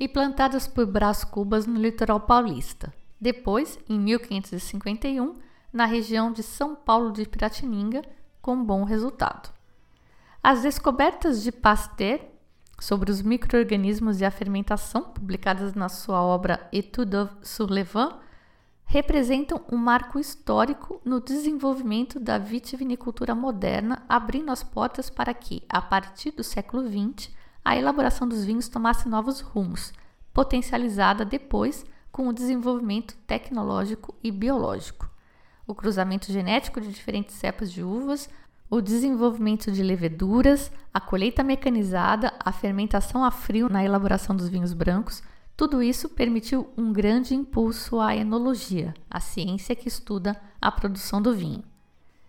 e 0.00 0.08
plantadas 0.08 0.66
por 0.66 0.86
Brás 0.86 1.22
Cubas 1.22 1.66
no 1.66 1.78
litoral 1.78 2.20
paulista. 2.20 2.90
Depois, 3.20 3.78
em 3.86 4.00
1551, 4.00 5.36
na 5.70 5.84
região 5.84 6.32
de 6.32 6.42
São 6.42 6.74
Paulo 6.74 7.12
de 7.12 7.28
Piratininga, 7.28 8.02
com 8.40 8.64
bom 8.64 8.82
resultado. 8.82 9.52
As 10.42 10.62
descobertas 10.62 11.42
de 11.42 11.52
Pasteur 11.52 12.18
sobre 12.80 13.10
os 13.10 13.20
microorganismos 13.20 14.22
e 14.22 14.24
a 14.24 14.30
fermentação, 14.30 15.02
publicadas 15.02 15.74
na 15.74 15.90
sua 15.90 16.22
obra 16.22 16.66
Etudes 16.72 17.28
sur 17.42 17.70
le 17.70 17.84
vin, 17.84 18.08
representam 18.86 19.62
um 19.70 19.76
marco 19.76 20.18
histórico 20.18 20.98
no 21.04 21.20
desenvolvimento 21.20 22.18
da 22.18 22.38
vitivinicultura 22.38 23.34
moderna, 23.34 24.02
abrindo 24.08 24.50
as 24.50 24.62
portas 24.62 25.10
para 25.10 25.34
que, 25.34 25.62
a 25.68 25.82
partir 25.82 26.30
do 26.30 26.42
século 26.42 26.88
XX, 26.88 27.30
a 27.70 27.76
elaboração 27.76 28.26
dos 28.26 28.44
vinhos 28.44 28.68
tomasse 28.68 29.08
novos 29.08 29.38
rumos, 29.38 29.92
potencializada 30.34 31.24
depois 31.24 31.86
com 32.10 32.26
o 32.26 32.32
desenvolvimento 32.32 33.16
tecnológico 33.28 34.12
e 34.24 34.32
biológico, 34.32 35.08
o 35.68 35.72
cruzamento 35.72 36.32
genético 36.32 36.80
de 36.80 36.88
diferentes 36.88 37.36
cepas 37.36 37.70
de 37.70 37.80
uvas, 37.80 38.28
o 38.68 38.80
desenvolvimento 38.80 39.70
de 39.70 39.84
leveduras, 39.84 40.72
a 40.92 41.00
colheita 41.00 41.44
mecanizada, 41.44 42.32
a 42.40 42.50
fermentação 42.50 43.22
a 43.24 43.30
frio 43.30 43.68
na 43.68 43.84
elaboração 43.84 44.34
dos 44.34 44.48
vinhos 44.48 44.72
brancos, 44.72 45.22
tudo 45.56 45.80
isso 45.80 46.08
permitiu 46.08 46.68
um 46.76 46.92
grande 46.92 47.36
impulso 47.36 48.00
à 48.00 48.16
enologia, 48.16 48.92
a 49.08 49.20
ciência 49.20 49.76
que 49.76 49.86
estuda 49.86 50.34
a 50.60 50.72
produção 50.72 51.22
do 51.22 51.32
vinho. 51.32 51.62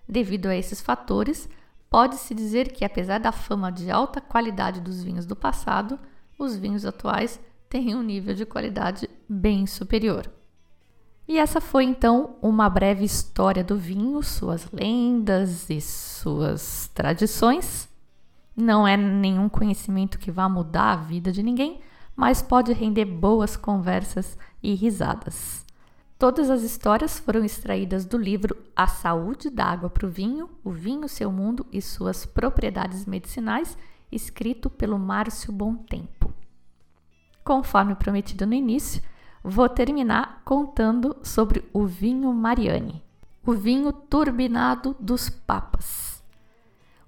Devido 0.07 0.45
a 0.45 0.55
esses 0.55 0.81
fatores, 0.81 1.49
pode-se 1.91 2.33
dizer 2.33 2.71
que, 2.71 2.85
apesar 2.85 3.19
da 3.19 3.33
fama 3.33 3.69
de 3.69 3.91
alta 3.91 4.21
qualidade 4.21 4.79
dos 4.79 5.03
vinhos 5.03 5.25
do 5.25 5.35
passado, 5.35 5.99
os 6.39 6.55
vinhos 6.55 6.85
atuais 6.85 7.37
tem 7.69 7.93
um 7.93 8.01
nível 8.01 8.33
de 8.33 8.45
qualidade 8.45 9.09
bem 9.27 9.67
superior. 9.67 10.31
E 11.27 11.37
essa 11.37 11.59
foi 11.59 11.83
então 11.83 12.37
uma 12.41 12.69
breve 12.69 13.03
história 13.03 13.63
do 13.63 13.77
vinho, 13.77 14.23
suas 14.23 14.69
lendas 14.71 15.69
e 15.69 15.81
suas 15.81 16.89
tradições. 16.93 17.89
Não 18.55 18.87
é 18.87 18.95
nenhum 18.95 19.49
conhecimento 19.49 20.17
que 20.17 20.31
vá 20.31 20.47
mudar 20.47 20.93
a 20.93 20.95
vida 20.95 21.29
de 21.29 21.43
ninguém, 21.43 21.81
mas 22.15 22.41
pode 22.41 22.71
render 22.71 23.05
boas 23.05 23.57
conversas 23.57 24.37
e 24.63 24.73
risadas. 24.73 25.60
Todas 26.21 26.51
as 26.51 26.61
histórias 26.61 27.17
foram 27.17 27.43
extraídas 27.43 28.05
do 28.05 28.15
livro 28.15 28.55
A 28.75 28.85
Saúde 28.85 29.49
da 29.49 29.65
Água 29.65 29.89
para 29.89 30.05
o 30.05 30.09
Vinho, 30.11 30.51
O 30.63 30.69
Vinho, 30.69 31.09
Seu 31.09 31.31
Mundo 31.31 31.65
e 31.71 31.81
Suas 31.81 32.27
Propriedades 32.27 33.07
Medicinais, 33.07 33.75
escrito 34.11 34.69
pelo 34.69 34.99
Márcio 34.99 35.51
Tempo. 35.89 36.31
Conforme 37.43 37.95
prometido 37.95 38.45
no 38.45 38.53
início, 38.53 39.01
vou 39.43 39.67
terminar 39.67 40.43
contando 40.45 41.17
sobre 41.23 41.67
o 41.73 41.87
vinho 41.87 42.31
Mariani, 42.31 43.03
o 43.43 43.53
vinho 43.53 43.91
turbinado 43.91 44.95
dos 44.99 45.27
papas. 45.27 46.23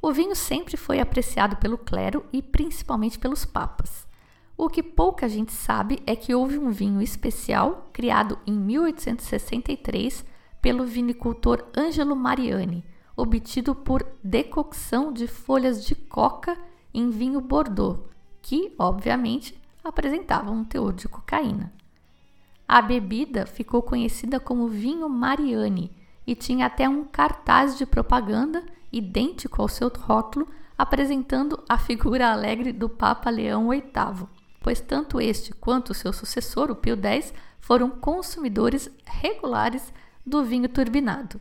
O 0.01 0.11
vinho 0.11 0.36
sempre 0.36 0.76
foi 0.76 0.99
apreciado 0.99 1.57
pelo 1.57 1.78
clero 1.78 2.26
e 2.34 2.41
principalmente 2.41 3.20
pelos 3.20 3.45
papas. 3.45 4.07
O 4.56 4.70
que 4.70 4.84
pouca 4.84 5.28
gente 5.28 5.51
sabe 5.51 6.01
é 6.06 6.16
que 6.16 6.34
houve 6.34 6.58
um 6.60 6.70
vinho 6.70 7.01
especial 7.01 7.89
criado 7.91 8.38
em 8.45 8.54
1863 8.54 10.24
pelo 10.62 10.86
vinicultor 10.86 11.66
Angelo 11.76 12.16
Mariani, 12.16 12.84
obtido 13.18 13.76
por 13.76 14.06
decocção 14.24 15.12
de 15.12 15.28
folhas 15.28 15.86
de 15.86 15.95
coca 15.95 16.58
em 16.93 17.10
vinho 17.10 17.41
Bordeaux, 17.41 17.99
que, 18.41 18.74
obviamente, 18.78 19.60
apresentavam 19.84 20.56
um 20.56 20.64
teor 20.64 20.93
de 20.93 21.08
cocaína. 21.08 21.74
A 22.68 22.82
bebida 22.82 23.45
ficou 23.45 23.82
conhecida 23.82 24.39
como 24.39 24.68
vinho 24.68 25.10
Mariani 25.10 25.91
e 26.26 26.36
tinha 26.36 26.68
até 26.68 26.88
um 26.88 27.04
cartaz 27.04 27.78
de 27.78 27.86
propaganda 27.86 28.64
idêntico 28.91 29.62
ao 29.62 29.68
seu 29.68 29.89
rótulo, 29.89 30.47
apresentando 30.78 31.62
a 31.68 31.78
figura 31.78 32.32
alegre 32.32 32.72
do 32.72 32.88
Papa 32.88 33.30
Leão 33.30 33.70
VIII, 33.70 34.28
pois 34.64 34.80
tanto 34.80 35.22
este 35.22 35.53
quanto 35.53 35.93
seu 35.93 36.14
sucessor, 36.14 36.72
o 36.72 36.76
Pio 36.76 36.97
X, 36.99 37.34
foram 37.59 37.89
consumidores 37.89 38.89
regulares 39.05 39.93
do 40.26 40.43
vinho 40.43 40.70
turbinado. 40.70 41.39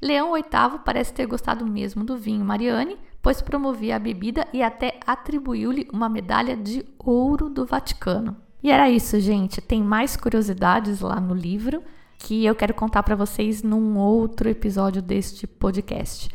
Leão 0.00 0.32
VIII 0.32 0.80
parece 0.84 1.12
ter 1.12 1.26
gostado 1.26 1.66
mesmo 1.66 2.04
do 2.04 2.16
vinho 2.16 2.44
Mariani, 2.44 2.96
pois 3.20 3.42
promovia 3.42 3.96
a 3.96 3.98
bebida 3.98 4.46
e 4.52 4.62
até 4.62 5.00
atribuiu-lhe 5.06 5.88
uma 5.92 6.08
medalha 6.08 6.56
de 6.56 6.84
ouro 6.98 7.48
do 7.48 7.66
Vaticano. 7.66 8.36
E 8.62 8.70
era 8.70 8.88
isso, 8.90 9.18
gente. 9.18 9.60
Tem 9.60 9.82
mais 9.82 10.16
curiosidades 10.16 11.00
lá 11.00 11.20
no 11.20 11.34
livro 11.34 11.82
que 12.18 12.44
eu 12.44 12.54
quero 12.54 12.74
contar 12.74 13.02
para 13.02 13.16
vocês 13.16 13.62
num 13.62 13.98
outro 13.98 14.48
episódio 14.48 15.02
deste 15.02 15.46
podcast. 15.46 16.28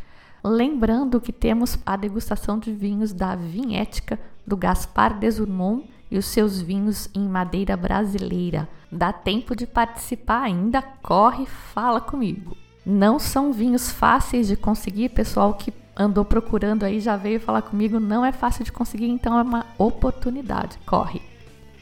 Lembrando 0.44 1.20
que 1.20 1.34
temos 1.34 1.78
a 1.86 1.96
degustação 1.96 2.58
de 2.58 2.72
vinhos 2.72 3.14
da 3.14 3.36
Vinhética 3.36 4.20
do 4.46 4.56
Gaspar 4.56 5.18
Desurmont 5.20 5.88
e 6.12 6.18
os 6.18 6.26
seus 6.26 6.60
vinhos 6.60 7.10
em 7.14 7.28
madeira 7.28 7.78
brasileira. 7.78 8.68
Dá 8.92 9.14
tempo 9.14 9.56
de 9.56 9.68
participar 9.68 10.44
ainda? 10.44 10.82
Corre, 10.82 11.46
fala 11.46 12.02
comigo. 12.02 12.58
Não 12.86 13.20
são 13.20 13.54
vinhos 13.54 13.92
fáceis 13.92 14.48
de 14.48 14.56
conseguir, 14.56 15.10
pessoal 15.10 15.54
que 15.54 15.74
andou 15.96 16.24
procurando 16.24 16.84
aí 16.84 17.00
já 17.00 17.18
veio 17.18 17.40
falar 17.40 17.62
comigo, 17.62 18.00
não 18.00 18.26
é 18.26 18.32
fácil 18.32 18.64
de 18.64 18.72
conseguir, 18.72 19.10
então 19.10 19.38
é 19.38 19.42
uma 19.42 19.66
oportunidade. 19.78 20.80
Corre. 20.86 21.22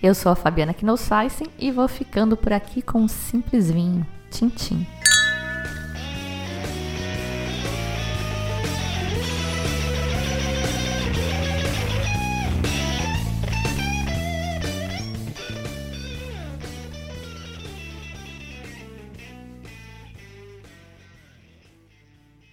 Eu 0.01 0.13
sou 0.13 0.31
a 0.31 0.35
Fabiana 0.35 0.73
Knossaisen 0.73 1.47
e 1.57 1.71
vou 1.71 1.87
ficando 1.87 2.35
por 2.35 2.51
aqui 2.51 2.81
com 2.81 3.01
um 3.01 3.07
simples 3.07 3.71
vinho. 3.71 4.05
Tchim, 4.29 4.49
tchim. 4.49 4.96